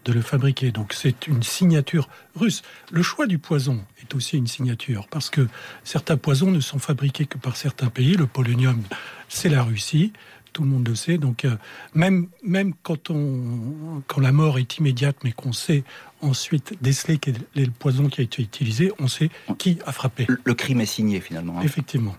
[0.04, 0.70] de le fabriquer.
[0.70, 2.62] Donc c'est une signature russe.
[2.90, 5.48] Le choix du poison est aussi une signature parce que
[5.82, 8.14] certains poisons ne sont fabriqués que par certains pays.
[8.14, 8.82] Le polonium,
[9.28, 10.12] c'est la Russie
[10.54, 11.18] tout le monde le sait.
[11.18, 11.56] Donc, euh,
[11.94, 15.84] même, même quand, on, quand la mort est immédiate, mais qu'on sait
[16.22, 20.26] ensuite déceler quel est le poison qui a été utilisé, on sait qui a frappé.
[20.44, 21.58] Le, crime est signé finalement.
[21.58, 21.62] Hein.
[21.64, 22.16] Effectivement.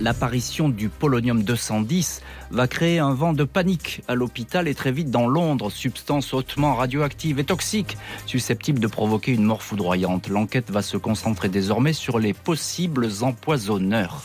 [0.00, 5.10] L'apparition du polonium 210 va créer un vent de panique à l'hôpital et très vite
[5.10, 10.28] dans Londres, substance hautement radioactive et toxique, susceptible de provoquer une mort foudroyante.
[10.28, 14.22] L'enquête va se concentrer désormais sur les possibles empoisonneurs.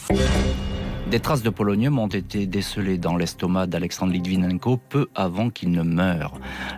[1.15, 5.81] Des traces de polonium ont été décelées dans l'estomac d'Alexandre Litvinenko peu avant qu'il ne
[5.81, 6.33] meure.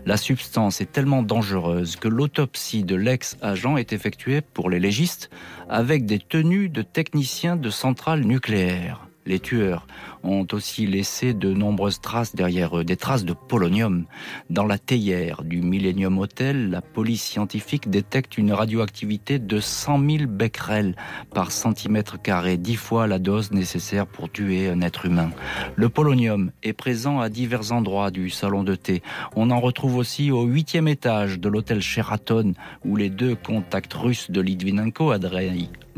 [0.05, 5.31] La substance est tellement dangereuse que l'autopsie de l'ex-agent est effectuée pour les légistes
[5.69, 9.07] avec des tenues de techniciens de centrales nucléaires.
[9.25, 9.87] Les tueurs
[10.27, 14.05] ont aussi laissé de nombreuses traces derrière eux, des traces de polonium.
[14.49, 20.23] Dans la théière du Millennium Hotel, la police scientifique détecte une radioactivité de 100 000
[20.27, 20.95] becquerels
[21.33, 25.31] par centimètre carré, dix fois la dose nécessaire pour tuer un être humain.
[25.75, 29.01] Le polonium est présent à divers endroits du salon de thé.
[29.35, 32.53] On en retrouve aussi au huitième étage de l'hôtel Sheraton,
[32.85, 35.47] où les deux contacts russes de Litvinenko, Adrei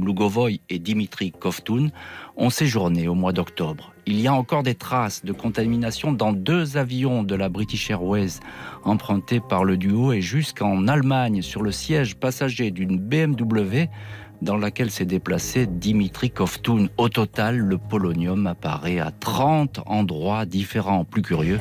[0.04, 1.90] Lugovoy et Dimitri Kovtun,
[2.38, 3.94] ont séjourné au mois d'octobre.
[4.06, 8.40] Il y a encore des traces de contamination dans deux avions de la British Airways
[8.84, 13.88] empruntés par le duo et jusqu'en Allemagne sur le siège passager d'une BMW
[14.42, 16.88] dans laquelle s'est déplacé Dimitri Kovtun.
[16.98, 21.04] Au total, le polonium apparaît à 30 endroits différents.
[21.04, 21.60] Plus curieux,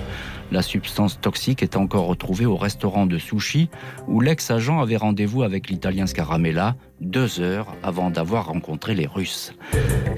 [0.50, 3.68] la substance toxique est encore retrouvée au restaurant de sushi
[4.06, 9.52] où l'ex-agent avait rendez-vous avec l'italien Scaramella deux heures avant d'avoir rencontré les Russes.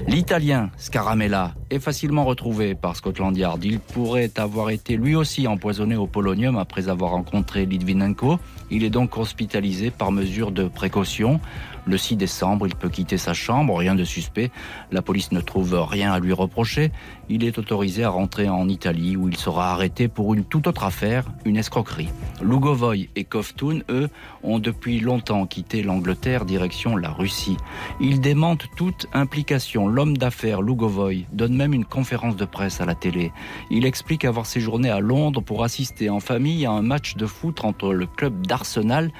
[0.07, 3.63] L'italien Scaramella est facilement retrouvé par Scotland Yard.
[3.63, 8.39] Il pourrait avoir été lui aussi empoisonné au polonium après avoir rencontré Litvinenko.
[8.71, 11.39] Il est donc hospitalisé par mesure de précaution.
[11.85, 14.51] Le 6 décembre, il peut quitter sa chambre, rien de suspect.
[14.91, 16.91] La police ne trouve rien à lui reprocher.
[17.29, 20.83] Il est autorisé à rentrer en Italie où il sera arrêté pour une toute autre
[20.83, 22.09] affaire, une escroquerie.
[22.41, 24.09] Lugovoy et Kovtun, eux,
[24.43, 27.57] ont depuis longtemps quitté l'Angleterre direction la Russie.
[27.99, 29.87] Ils démentent toute implication.
[29.87, 33.31] L'homme d'affaires Lugovoy donne même une conférence de presse à la télé.
[33.69, 37.63] Il explique avoir séjourné à Londres pour assister en famille à un match de foot
[37.63, 39.11] entre le club d'Arsenal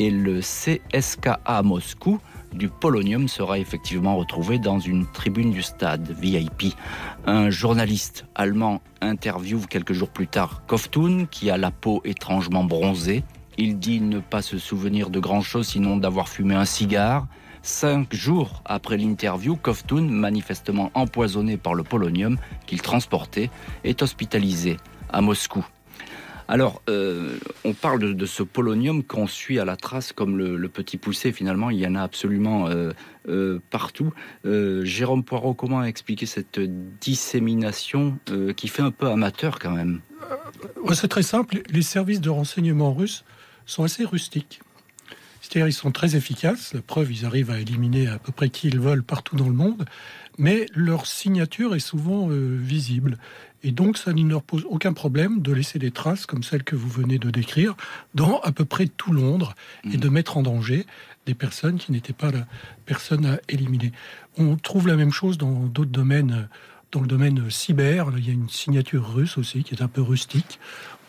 [0.00, 2.20] et le CSKA Moscou
[2.54, 6.74] du polonium sera effectivement retrouvé dans une tribune du stade VIP.
[7.26, 13.24] Un journaliste allemand interviewe quelques jours plus tard Koftun, qui a la peau étrangement bronzée.
[13.58, 17.26] Il dit ne pas se souvenir de grand-chose sinon d'avoir fumé un cigare,
[17.62, 23.50] Cinq jours après l'interview, Kovtun, manifestement empoisonné par le polonium qu'il transportait,
[23.84, 24.78] est hospitalisé
[25.10, 25.62] à Moscou.
[26.50, 30.96] Alors, euh, on parle de, ce polonium qu'on suit à la trace comme le, petit
[30.96, 31.30] poussé.
[31.30, 32.90] Finalement, il y en a absolument euh,
[33.28, 34.12] euh, partout.
[34.42, 36.58] Jérôme Poirot, comment expliquer cette
[37.00, 38.18] dissémination
[38.56, 40.00] qui fait un peu amateur quand même?
[40.92, 41.62] C'est très simple.
[41.70, 43.24] Les services de renseignement russes
[43.64, 44.60] sont assez rustiques.
[45.40, 46.74] C'est-à-dire, ils sont très efficaces.
[46.74, 49.54] La preuve, ils arrivent à éliminer à peu près qui ils veulent partout dans le
[49.54, 49.84] monde.
[50.40, 53.18] Mais leur signature est souvent visible.
[53.62, 56.76] Et donc, ça ne leur pose aucun problème de laisser des traces comme celles que
[56.76, 57.76] vous venez de décrire
[58.14, 59.54] dans à peu près tout Londres
[59.92, 60.86] et de mettre en danger
[61.26, 62.46] des personnes qui n'étaient pas la
[62.86, 63.92] personne à éliminer.
[64.38, 66.48] On trouve la même chose dans d'autres domaines.
[66.90, 70.02] Dans le domaine cyber, il y a une signature russe aussi qui est un peu
[70.02, 70.58] rustique.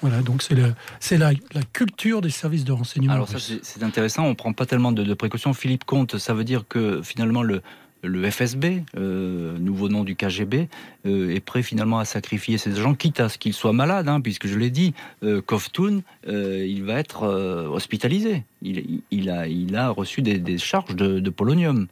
[0.02, 3.14] Voilà, donc c'est la, la, culture des services de renseignement.
[3.14, 5.54] Alors ça c'est intéressant, on prend pas tellement de, de, précautions.
[5.54, 7.64] Philippe Comte, ça veut dire que finalement le,
[8.04, 10.68] le FSB, euh, nouveau nom du KGB,
[11.06, 14.22] euh, est prêt finalement à sacrifier ces agents, quitte à ce qu'ils soient malades, hein,
[14.22, 17.24] puisque je l'ai dit, euh, Kovtun, il va être
[17.72, 18.44] hospitalisé.
[18.62, 21.88] Il, a, il a reçu des, charges de, polonium.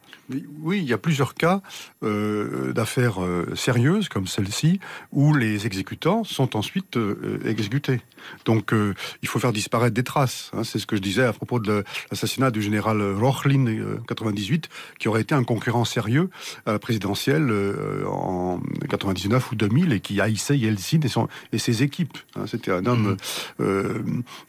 [0.62, 1.62] Oui, il y a plusieurs cas
[2.02, 3.20] d'affaires
[3.56, 4.80] sérieuses comme celle-ci,
[5.12, 6.98] où les exécutants sont ensuite
[7.46, 8.02] exécutés.
[8.46, 8.74] Donc
[9.22, 10.52] il faut faire disparaître des traces.
[10.54, 10.64] Hein.
[10.64, 13.66] C'est ce que je disais à propos de l'assassinat du général Rochlin
[14.08, 16.30] 98, qui aurait été un concurrent sérieux
[16.66, 21.58] à la présidentielle euh, en 99 ou 2000 et qui haïssait Yeltsin et, son, et
[21.58, 22.18] ses équipes.
[22.36, 22.46] Hein.
[22.48, 23.18] C'était un homme mmh.
[23.62, 24.04] euh,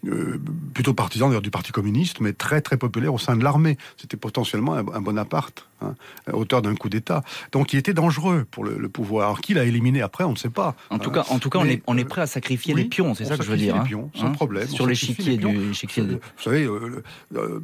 [0.07, 0.41] euh,
[0.75, 3.79] plutôt partisan du Parti communiste, mais très très populaire au sein de l'armée.
[3.97, 5.70] C'était potentiellement un Bonaparte.
[5.83, 5.95] Hein,
[6.33, 7.23] auteur d'un coup d'État.
[7.53, 9.41] Donc il était dangereux pour le, pouvoir.
[9.41, 10.75] Qui l'a éliminé après, on ne sait pas.
[10.91, 13.15] En tout cas, en tout cas, on, est, on est prêt à sacrifier les pions,
[13.15, 13.75] c'est ça que je veux dire.
[13.75, 13.85] Les hein.
[13.85, 14.69] pions, sans hein, problème.
[14.69, 15.47] Sur l'échiquier du.
[15.47, 17.03] Vous savez, euh,
[17.35, 17.61] euh,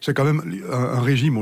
[0.00, 1.34] c'est quand même un, régime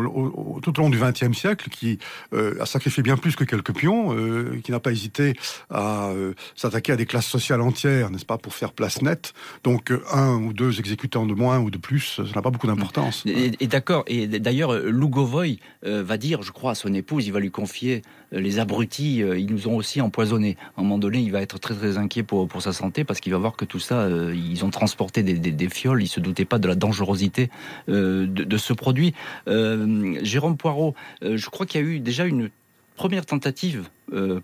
[0.62, 1.98] tout au long du XXe siècle qui
[2.32, 4.14] euh, a sacrifié bien plus que quelques pions,
[4.62, 5.34] qui n'a pas hésité
[5.70, 6.10] à
[6.54, 9.32] s'attaquer à des classes sociales entières, n'est-ce pas, pour faire place nette.
[9.64, 13.24] Donc un ou deux exécutants de moins ou de plus, ça n'a pas beaucoup d'importance.
[13.26, 14.04] Et, d'accord.
[14.06, 18.40] Et d'ailleurs, Lugovoy va dire, je crois, à son épouse, il va lui confier euh,
[18.40, 20.56] les abrutis, euh, ils nous ont aussi empoisonnés.
[20.76, 23.20] À un moment donné, il va être très très inquiet pour, pour sa santé parce
[23.20, 26.44] qu'il va voir que tout ça, euh, ils ont transporté des, fioles, il se doutait
[26.44, 27.50] pas de la dangerosité
[27.88, 29.14] de, ce produit.
[29.46, 32.50] Jérôme Poirot, je crois qu'il y a eu déjà une
[32.96, 33.88] première tentative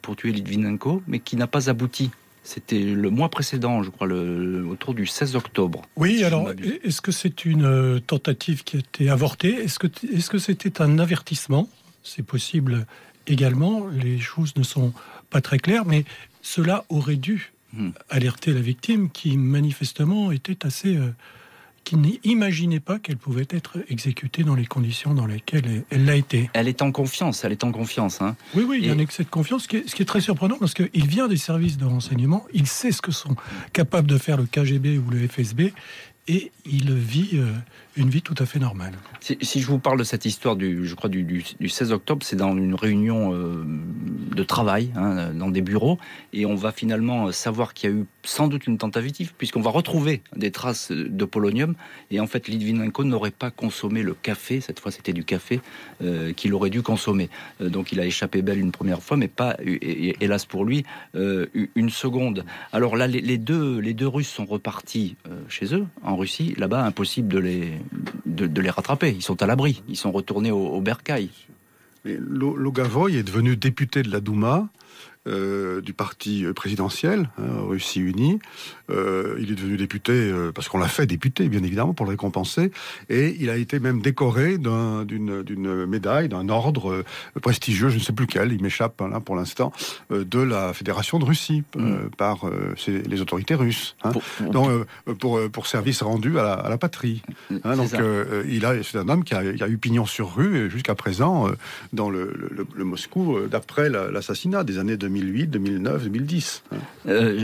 [0.02, 2.10] pour tuer Litvinenko, mais qui n'a pas abouti.
[2.48, 5.82] C'était le mois précédent, je crois, le, autour du 16 octobre.
[5.96, 6.50] Oui, alors,
[6.82, 9.50] est-ce que c'est une euh, tentative qui a été avortée?
[9.50, 11.68] Est-ce que est-ce que c'était un avertissement?
[12.02, 12.86] C'est possible
[13.26, 13.86] également.
[13.88, 14.94] Les choses ne sont
[15.28, 16.06] pas très claires, mais
[16.40, 17.90] cela aurait dû hmm.
[18.08, 20.96] alerter la victime qui, manifestement, était assez.
[20.96, 21.10] Euh,
[21.84, 26.50] qui n'imaginait pas qu'elle pouvait être exécutée dans les conditions dans lesquelles elle l'a été.
[26.52, 28.20] Elle est en confiance, elle est en confiance.
[28.20, 28.36] Hein.
[28.54, 30.06] Oui, oui, il y a un excès de confiance, ce qui est, ce qui est
[30.06, 33.36] très surprenant parce qu'il vient des services de renseignement, il sait ce que sont
[33.72, 35.72] capables de faire le KGB ou le FSB,
[36.28, 37.52] et il vit euh,
[37.98, 38.92] une vie tout à fait normale.
[39.20, 42.56] Si, je vous parle de cette histoire du, je crois, du, 16 octobre, c'est dans
[42.56, 43.64] une réunion euh,
[44.34, 45.98] de travail, hein, dans des bureaux,
[46.32, 49.70] et on va finalement savoir qu'il y a eu sans doute une tentative, puisqu'on va
[49.70, 51.74] retrouver des traces de polonium,
[52.10, 55.60] et en fait, Litvinenko n'aurait pas consommé le café, cette fois c'était du café,
[56.02, 57.28] euh, qu'il aurait dû consommer.
[57.60, 60.84] donc il a échappé belle une première fois, mais pas, hélas pour lui,
[61.14, 62.44] une seconde.
[62.72, 65.16] Alors là, les, deux, les deux Russes sont repartis
[65.48, 67.72] chez eux, en Russie, là-bas, impossible de les,
[68.26, 69.10] de, les rattraper.
[69.10, 69.82] Ils sont à l'abri.
[69.88, 71.30] Ils sont retournés au, au Bercail.
[72.04, 74.68] Logavoy est devenu député de la Douma
[75.28, 78.38] euh, du parti présidentiel, hein, Russie Unie.
[78.90, 82.10] Euh, il est devenu député euh, parce qu'on l'a fait député, bien évidemment, pour le
[82.10, 82.70] récompenser.
[83.10, 87.04] Et il a été même décoré d'une médaille, d'un ordre
[87.42, 89.72] prestigieux, je ne sais plus quel, il m'échappe hein, là pour l'instant,
[90.10, 92.10] de la Fédération de Russie mm.
[92.16, 92.50] par
[92.86, 93.96] les autorités russes.
[94.04, 94.12] Hein.
[94.52, 94.70] pour,
[95.18, 97.22] pour, pour, service rendu à la, patrie.
[97.64, 97.90] Hein, donc
[98.48, 101.48] il a, c'est un homme qui a, a, eu pignon sur rue jusqu'à présent
[101.92, 102.32] dans le,
[102.74, 105.17] le Moscou d'après l'assassinat des années 2000.
[105.20, 106.62] 2008, 2009, 2010.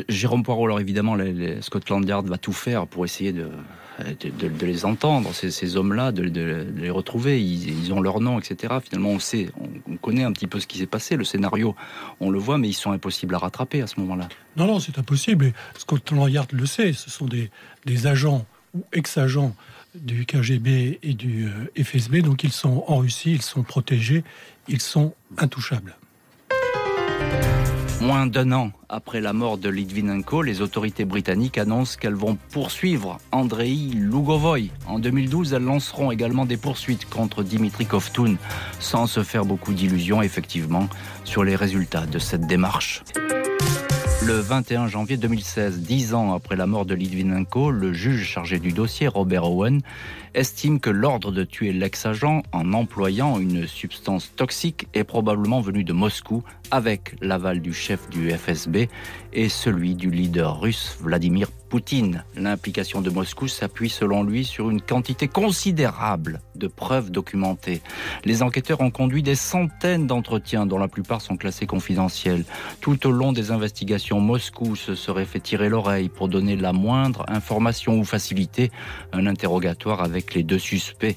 [0.08, 3.48] Jérôme Poirot, alors évidemment, les, Scotland Yard va tout faire pour essayer de,
[3.98, 6.22] de, les entendre, ces, hommes-là, de,
[6.76, 7.42] les retrouver.
[7.42, 8.74] Ils, ont leur nom, etc.
[8.82, 9.48] Finalement, on sait,
[9.88, 11.16] on, connaît un petit peu ce qui s'est passé.
[11.16, 11.74] Le scénario,
[12.20, 14.28] on le voit, mais ils sont impossibles à rattraper à ce moment-là.
[14.56, 15.52] Non, non, c'est impossible.
[15.78, 16.92] Scotland Yard le sait.
[16.92, 17.50] Ce sont des,
[17.86, 19.54] des agents ou ex-agents
[19.94, 22.16] du KGB et du euh, FSB.
[22.22, 24.24] Donc ils sont en Russie, ils sont protégés,
[24.68, 25.96] ils sont intouchables.
[28.00, 33.18] Moins d'un an après la mort de Litvinenko, les autorités britanniques annoncent qu'elles vont poursuivre
[33.32, 34.70] Andrei Lugovoy.
[34.86, 38.36] En 2012, elles lanceront également des poursuites contre Dimitri Kovtun,
[38.78, 40.88] sans se faire beaucoup d'illusions effectivement
[41.24, 43.02] sur les résultats de cette démarche.
[44.26, 48.72] Le 21 janvier 2016, dix ans après la mort de Litvinenko, le juge chargé du
[48.72, 49.82] dossier, Robert Owen,
[50.32, 55.92] estime que l'ordre de tuer l'ex-agent en employant une substance toxique est probablement venu de
[55.92, 58.88] Moscou avec l'aval du chef du FSB
[59.34, 62.22] et celui du leader russe Vladimir Poutine.
[62.36, 67.82] L'implication de Moscou s'appuie selon lui sur une quantité considérable de preuves documentées.
[68.24, 72.44] Les enquêteurs ont conduit des centaines d'entretiens dont la plupart sont classés confidentiels.
[72.80, 77.24] Tout au long des investigations, Moscou se serait fait tirer l'oreille pour donner la moindre
[77.26, 78.70] information ou faciliter
[79.12, 81.16] un interrogatoire avec les deux suspects,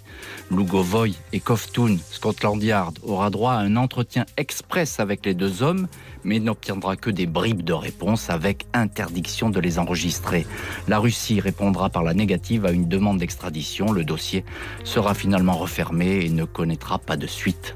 [0.50, 1.98] Lugovoy et Koftun.
[2.10, 5.88] Scotland Yard aura droit à un entretien express avec les deux hommes,
[6.24, 10.47] mais n'obtiendra que des bribes de réponse avec interdiction de les enregistrer.
[10.88, 13.92] La Russie répondra par la négative à une demande d'extradition.
[13.92, 14.46] Le dossier
[14.84, 17.76] sera finalement refermé et ne connaîtra pas de suite.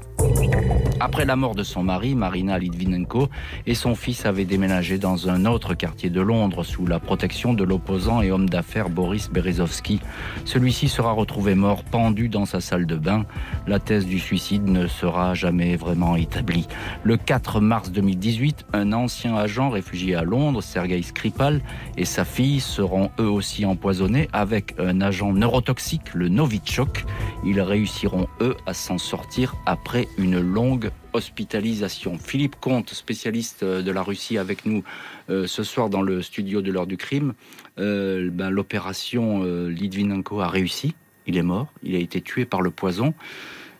[1.00, 3.28] Après la mort de son mari, Marina Litvinenko,
[3.66, 7.64] et son fils avaient déménagé dans un autre quartier de Londres sous la protection de
[7.64, 10.00] l'opposant et homme d'affaires Boris Berezovsky.
[10.44, 13.24] Celui-ci sera retrouvé mort pendu dans sa salle de bain.
[13.66, 16.68] La thèse du suicide ne sera jamais vraiment établie.
[17.02, 21.62] Le 4 mars 2018, un ancien agent réfugié à Londres, Sergei Skripal,
[21.96, 27.04] et sa fille seront eux aussi empoisonnés avec un agent neurotoxique, le Novichok.
[27.44, 32.18] Ils réussiront eux à s'en sortir après une longue hospitalisation.
[32.18, 34.82] Philippe Comte, spécialiste de la Russie avec nous
[35.30, 37.34] euh, ce soir dans le studio de l'heure du crime,
[37.78, 40.94] euh, ben, l'opération euh, Litvinenko a réussi.
[41.26, 43.14] Il est mort, il a été tué par le poison.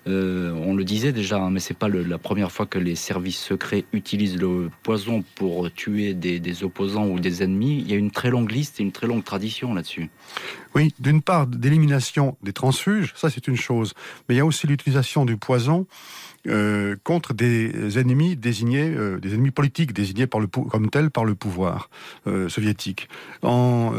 [0.06, 3.84] On le disait déjà, hein, mais c'est pas la première fois que les services secrets
[3.92, 7.78] utilisent le poison pour tuer des, des, opposants ou des ennemis.
[7.80, 10.10] Il y a une très longue liste et une très longue tradition là-dessus.
[10.74, 13.92] Oui, d'une part, d'élimination des transfuges, ça c'est une chose,
[14.28, 15.86] mais il y a aussi l'utilisation du poison
[16.48, 21.24] euh, contre des ennemis désignés, euh, des ennemis politiques désignés par le, comme tels par
[21.24, 21.88] le pouvoir
[22.26, 23.08] euh, soviétique.
[23.42, 23.92] En,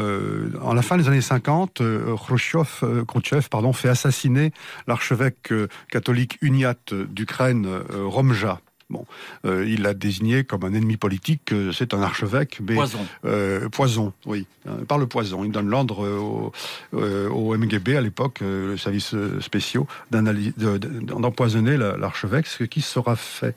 [0.60, 1.80] en, la fin des années 50,
[2.16, 4.52] Khrushchev, Khrushchev pardon, fait assassiner
[4.86, 5.52] l'archevêque
[5.90, 8.60] catholique uniate d'Ukraine, Romja.
[8.90, 9.06] Bon,
[9.46, 11.54] euh, il l'a désigné comme un ennemi politique.
[11.72, 13.06] c'est un archevêque, mais poison.
[13.24, 15.42] Euh, poison, oui, euh, par le poison.
[15.42, 16.52] Il donne l'ordre au,
[16.92, 23.54] au, MGB à l'époque, le service spéciaux, d'empoisonner l'archevêque, ce qui sera fait.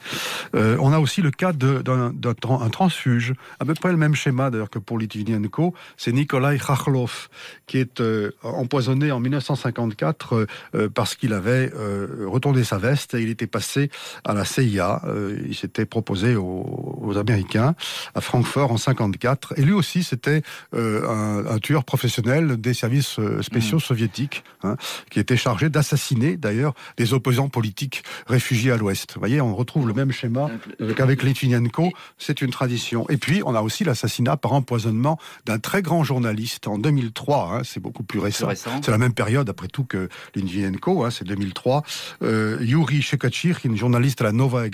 [0.53, 4.79] on a aussi le cas d'un transfuge, à peu près le même schéma d'ailleurs que
[4.79, 5.73] pour Litvinenko.
[5.97, 7.27] C'est Nikolai Khachlov
[7.65, 8.01] qui est
[8.43, 10.47] empoisonné en 1954
[10.93, 11.71] parce qu'il avait
[12.25, 13.89] retourné sa veste et il était passé
[14.23, 17.73] à la CIA euh, il s'était proposé aux, Américains
[18.15, 19.53] à Francfort en 54.
[19.57, 20.41] Et lui aussi, c'était
[20.75, 23.81] euh, un, tueur professionnel des services euh, spéciaux mmh.
[23.81, 24.75] soviétiques, hein,
[25.09, 29.13] qui était chargé d'assassiner d'ailleurs des opposants politiques réfugiés à l'Ouest.
[29.15, 30.49] Vous voyez, on retrouve le même schéma
[30.95, 31.91] qu'avec Litvinenko.
[32.17, 33.07] C'est une tradition.
[33.09, 37.51] Et puis, on a aussi l'assassinat par empoisonnement d'un très grand journaliste en 2003.
[37.53, 38.49] Hein, c'est beaucoup plus récent.
[38.53, 41.05] C'est la même période, après tout, que Litvinenko.
[41.05, 41.83] Hein, c'est 2003.
[42.21, 44.67] Yuri Shekachir, qui est une journaliste à la Nova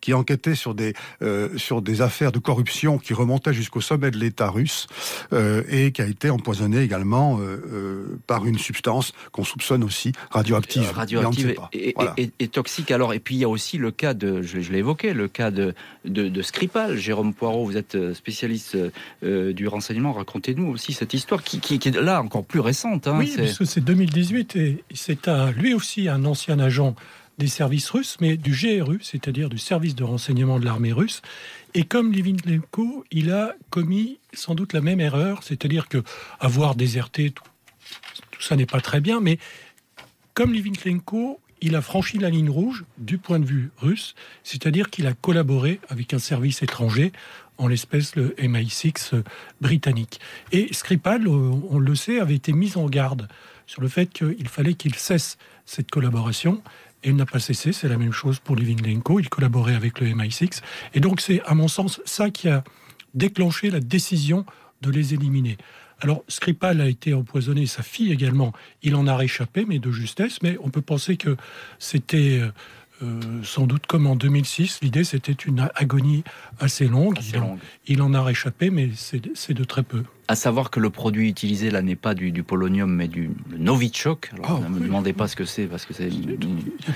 [0.00, 4.18] Qui enquêtait sur des, euh, sur des affaires de corruption qui remontaient jusqu'au sommet de
[4.18, 4.86] l'État russe
[5.32, 10.90] euh, et qui a été empoisonné également euh, par une substance qu'on soupçonne aussi radioactive.
[10.92, 12.90] Radioactive et, toxique.
[12.90, 15.50] Alors, et puis il y a aussi le cas de, je, l'ai évoqué, le cas
[15.50, 16.96] de, de, Skripal.
[16.96, 18.76] Jérôme Poirot, vous êtes spécialiste
[19.22, 20.12] du renseignement.
[20.12, 23.06] Racontez-nous aussi cette histoire qui, qui, est là encore plus récente.
[23.06, 26.94] Hein, oui, parce que c'est 2018 et c'est lui aussi un ancien agent
[27.40, 31.22] des services russes, mais du GRU, c'est-à-dire du service de renseignement de l'armée russe.
[31.74, 36.02] Et comme Livinenko, il a commis sans doute la même erreur, c'est-à-dire que
[36.38, 37.42] avoir déserté, tout,
[38.40, 39.38] ça n'est pas très bien, mais
[40.34, 44.14] comme Livinenko, il a franchi la ligne rouge du point de vue russe,
[44.44, 47.10] c'est-à-dire qu'il a collaboré avec un service étranger,
[47.56, 49.22] en l'espèce le MI6
[49.60, 50.20] britannique.
[50.52, 53.28] Et Skripal, on le sait, avait été mis en garde
[53.66, 55.36] sur le fait qu'il fallait qu'il cesse
[55.66, 56.62] cette collaboration
[57.02, 60.08] et il n'a pas cessé, c'est la même chose pour Livinenko, il collaborait avec le
[60.08, 60.60] MI6.
[60.94, 62.62] Et donc c'est, à mon sens, ça qui a
[63.14, 64.44] déclenché la décision
[64.82, 65.56] de les éliminer.
[66.00, 70.42] Alors Skripal a été empoisonné, sa fille également, il en a réchappé, mais de justesse,
[70.42, 71.36] mais on peut penser que
[71.78, 72.40] c'était...
[72.40, 72.50] Euh,
[73.42, 76.22] sans doute comme en 2006, l'idée c'était une agonie
[76.58, 77.18] assez longue.
[77.32, 80.04] Il, en, il, en, a réchappé, mais c'est de très peu.
[80.30, 84.30] À savoir que le produit utilisé là n'est pas du, polonium mais du Novichok.
[84.34, 86.08] Alors, oh, ne me demandez pas ce que c'est parce que c'est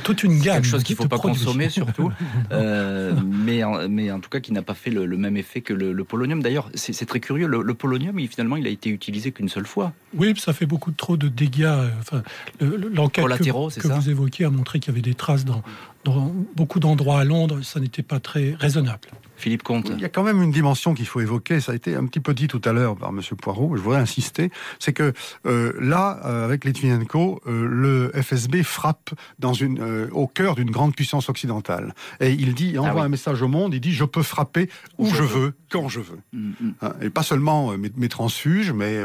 [0.05, 0.55] toute une gamme.
[0.55, 2.12] Quelque chose qu'il ne faut pas consommer surtout.
[2.53, 5.72] Euh, mais, en, mais en tout cas qui n'a pas fait le, même effet que
[5.72, 6.43] le, polonium.
[6.43, 7.47] D'ailleurs, c'est très curieux.
[7.47, 9.93] Le, polonium, il, finalement, il a été utilisé qu'une seule fois.
[10.14, 11.64] Oui, ça fait beaucoup trop de dégâts.
[11.64, 12.22] Euh, enfin,
[12.61, 15.62] l'enquête que, que vous évoquiez a montré qu'il y avait des traces dans,
[16.05, 17.61] dans beaucoup d'endroits à Londres.
[17.62, 19.09] Ça n'était pas très raisonnable.
[19.45, 19.90] Philippe Comte.
[19.95, 22.20] Il y a quand même une dimension qu'il faut évoquer, ça a été un petit
[22.20, 23.20] peu dit tout à l'heure par M.
[23.36, 25.12] Poirot, je voudrais insister, c'est que
[25.45, 30.95] euh, là, euh, avec Litvinenko, euh, le FSB frappe dans une, au cœur d'une grande
[30.95, 31.95] puissance occidentale.
[32.20, 34.70] Et il dit, il envoie ah un message au monde, il dit je peux frapper
[34.97, 36.20] où, je, veux, quand je veux.
[36.32, 36.74] Mm, mm.
[36.80, 38.99] Hein, et pas seulement mes, transfuges, mais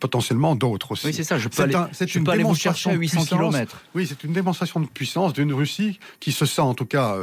[0.00, 1.08] potentiellement d'autres aussi.
[1.08, 3.82] Oui, c'est ça, je peux, aller, je peux aller vous chercher à 800 km.
[3.94, 7.16] Oui, c'est une démonstration de puissance d'une Russie qui se sent en tout cas,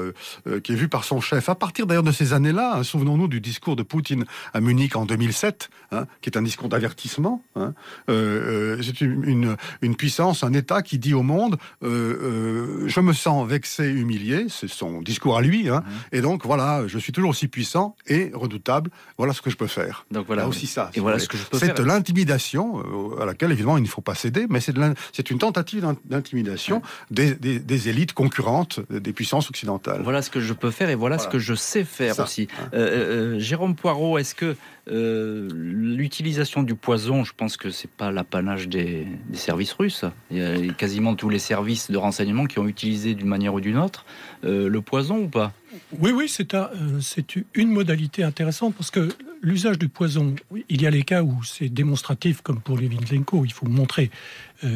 [0.63, 3.41] qui est vue par son chef, à partir d'ailleurs de ces années-là, hein, souvenons-nous du
[3.41, 7.41] discours de Poutine à Munich en 2007, hein, qui est un discours d'avertissement.
[7.55, 7.73] Hein.
[8.09, 13.13] Euh, euh, c'est une, une, puissance, un État qui dit au monde euh, je me
[13.13, 15.67] sens vexé, humilié, c'est son discours à lui,
[16.11, 19.67] et donc voilà, je suis toujours aussi puissant et redoutable, voilà ce que je peux
[19.67, 20.05] faire.
[20.11, 20.91] Donc voilà aussi ça.
[20.93, 22.83] Et voilà ce que je peux C'est l'intimidation
[23.19, 26.81] à laquelle évidemment il ne faut pas céder, mais c'est une tentative d'intimidation
[27.11, 30.01] des, des, élites concurrentes des puissances occidentales.
[30.03, 31.17] Voilà ce que je peux faire et voilà.
[31.19, 32.47] ce que je sais faire aussi.
[32.73, 34.55] Euh, euh, Jérôme Poirot, est-ce que
[34.87, 40.05] euh, l'utilisation du poison, je pense que c'est pas l'apanage des, services russes.
[40.31, 43.59] Il y a quasiment tous les services de renseignement qui ont utilisé d'une manière ou
[43.59, 44.05] d'une autre
[44.43, 45.53] le poison ou pas?
[45.99, 49.09] Oui, oui, c'est une modalité intéressante parce que
[49.41, 50.35] l'usage du poison,
[50.69, 54.11] il y a les cas où c'est démonstratif, comme pour Levin-Lenko, il faut montrer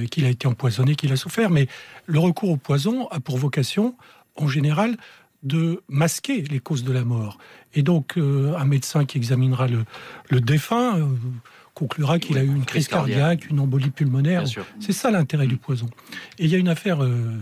[0.09, 1.67] qu'il a été empoisonné, qu'il a souffert, mais
[2.07, 3.95] le recours au poison a pour vocation,
[4.35, 4.97] en général,
[5.43, 7.37] de masquer les causes de la mort.
[7.73, 11.05] Et donc, euh, un médecin qui examinera le, défunt euh,
[11.73, 14.43] conclura qu'il a eu une crise cardiaque, une embolie pulmonaire.
[14.79, 15.89] C'est ça l'intérêt du poison.
[16.37, 17.37] Et il y a une affaire euh,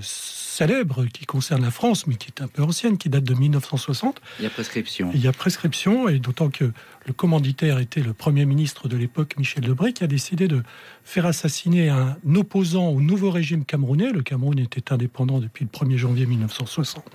[0.58, 4.20] célèbre qui concerne la France, mais qui est un peu ancienne, qui date de 1960.
[4.40, 5.12] Il y a prescription.
[5.14, 6.72] Il y a prescription, et d'autant que
[7.06, 10.64] le commanditaire était le Premier ministre de l'époque, Michel Debré, qui a décidé de
[11.04, 14.12] faire assassiner un opposant au nouveau régime camerounais.
[14.12, 17.06] Le Cameroun était indépendant depuis le 1er janvier 1960.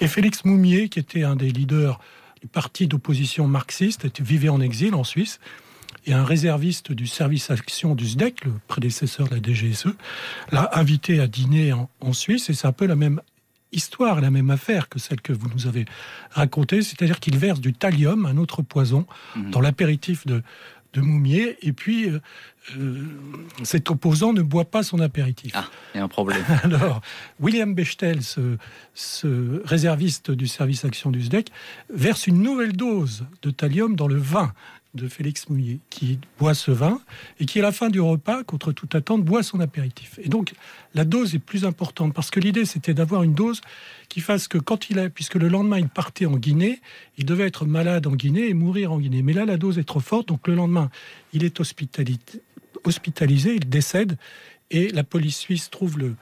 [0.00, 2.00] Et Félix Moumier, qui était un des leaders
[2.40, 5.38] du parti d'opposition marxiste, vivait en exil en Suisse
[6.06, 9.94] et un réserviste du service action du SDEC, le prédécesseur de la DGSE,
[10.52, 13.20] l'a invité à dîner en, Suisse, et c'est un peu la même
[13.72, 15.84] histoire, la même affaire que celle que vous nous avez
[16.30, 19.50] racontée, c'est-à-dire qu'il verse du thallium, un autre poison, mhm.
[19.50, 20.42] dans l'apéritif de,
[20.92, 22.20] de Moumier, et puis euh,
[22.76, 23.06] euh,
[23.62, 25.52] cet opposant ne boit pas son apéritif.
[25.54, 26.44] Ah, il y a un problème.
[26.64, 27.00] Alors,
[27.38, 28.56] William Bechtel, ce,
[28.94, 31.50] ce, réserviste du service action du SDEC,
[31.92, 34.52] verse une nouvelle dose de thallium dans le vin
[34.94, 37.00] de Félix Mouillet, qui boit ce vin
[37.38, 40.18] et qui, à la fin du repas, contre toute attente, boit son apéritif.
[40.22, 40.52] Et donc,
[40.94, 43.60] la dose est plus importante parce que l'idée, c'était d'avoir une dose
[44.08, 46.80] qui fasse que quand il a, puisque le lendemain, il partait en Guinée,
[47.18, 49.22] il devait être malade en Guinée et mourir en Guinée.
[49.22, 50.90] Mais là, la dose est trop forte, donc le lendemain,
[51.32, 54.16] il est hospitalisé, il décède
[54.70, 56.14] et la police suisse trouve le,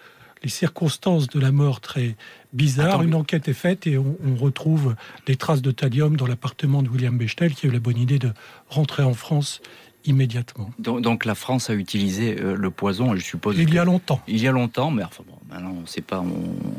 [0.42, 2.16] les circonstances de la mort très
[2.52, 3.02] bizarres.
[3.02, 4.94] Une enquête est faite et on, retrouve
[5.26, 8.18] des traces de thallium dans l'appartement de William Bechtel qui a eu la bonne idée
[8.18, 8.30] de
[8.68, 9.60] rentrer en France
[10.08, 10.70] immédiatement.
[10.78, 13.58] Donc, la France a utilisé euh, le poison, je suppose.
[13.58, 14.20] Il y a longtemps.
[14.26, 16.24] Il y a longtemps, mais enfin bon, maintenant on ne sait pas,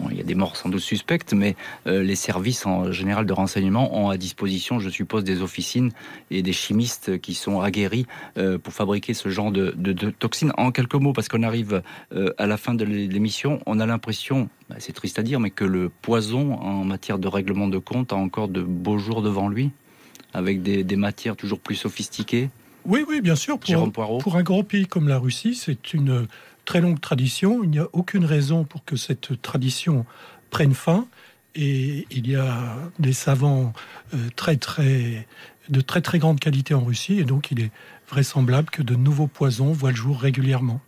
[0.09, 1.55] il y a des morts sans doute suspectes, mais
[1.85, 5.91] euh, les services en général de renseignement ont à disposition, je suppose, des officines
[6.31, 8.07] et des chimistes qui sont aguerris
[8.37, 9.71] euh, pour fabriquer ce genre de,
[10.17, 10.51] toxines.
[10.57, 11.81] En quelques mots, parce qu'on arrive
[12.37, 15.65] à la fin de l'émission, on a l'impression, bah, c'est triste à dire, mais que
[15.65, 19.71] le poison en matière de règlement de compte a encore de beaux jours devant lui,
[20.33, 22.49] avec des matières toujours plus sophistiquées.
[22.85, 23.59] Oui, oui, bien sûr.
[23.59, 26.27] Pour, pour un grand pays comme la Russie, c'est une
[26.65, 27.63] très longue tradition.
[27.63, 30.05] Il n'y a aucune raison pour que cette tradition
[30.49, 31.07] prenne fin.
[31.55, 33.73] Et il y a des savants
[34.13, 35.27] euh, très, très,
[35.69, 37.19] de très, très grande qualité en Russie.
[37.19, 37.71] Et donc, il est
[38.07, 40.79] vraisemblable que de nouveaux poisons voient le jour régulièrement.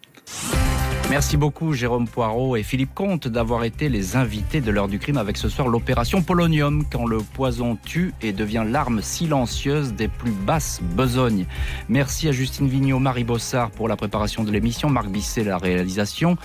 [1.10, 5.18] Merci beaucoup Jérôme Poirot et Philippe Comte d'avoir été les invités de l'heure du crime
[5.18, 10.32] avec ce soir l'opération Polonium quand le poison tue et devient l'arme silencieuse des plus
[10.32, 11.45] basses besognes.
[11.89, 16.38] Merci à Justine Vignot, Marie Bossard pour la préparation de l'émission, Marc Bisset la réalisation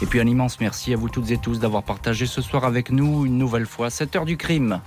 [0.00, 2.90] et puis un immense merci à vous toutes et tous d'avoir partagé ce soir avec
[2.90, 4.80] nous une nouvelle fois cette heure du crime.